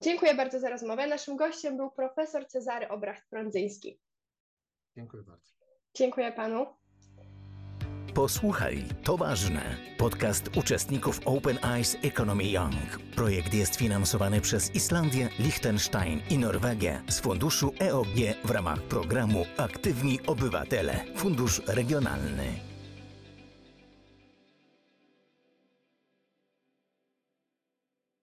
Dziękuję 0.01 0.35
bardzo 0.35 0.59
za 0.59 0.69
rozmowę. 0.69 1.07
Naszym 1.07 1.35
gościem 1.35 1.77
był 1.77 1.91
profesor 1.91 2.47
Cezary 2.47 2.87
Obracht-Prądzyński. 2.87 3.99
Dziękuję 4.95 5.23
bardzo. 5.23 5.51
Dziękuję 5.93 6.31
panu. 6.31 6.80
Posłuchaj, 8.13 8.83
to 9.03 9.17
ważne. 9.17 9.77
Podcast 9.97 10.57
uczestników 10.57 11.19
Open 11.25 11.57
Eyes 11.63 11.97
Economy 12.03 12.43
Young. 12.43 12.99
Projekt 13.15 13.53
jest 13.53 13.75
finansowany 13.75 14.41
przez 14.41 14.75
Islandię, 14.75 15.29
Liechtenstein 15.39 16.21
i 16.29 16.37
Norwegię 16.37 17.01
z 17.07 17.19
funduszu 17.19 17.73
EOG 17.79 18.17
w 18.45 18.51
ramach 18.51 18.81
programu 18.81 19.45
Aktywni 19.57 20.19
Obywatele, 20.27 21.05
Fundusz 21.15 21.61
Regionalny. 21.67 22.70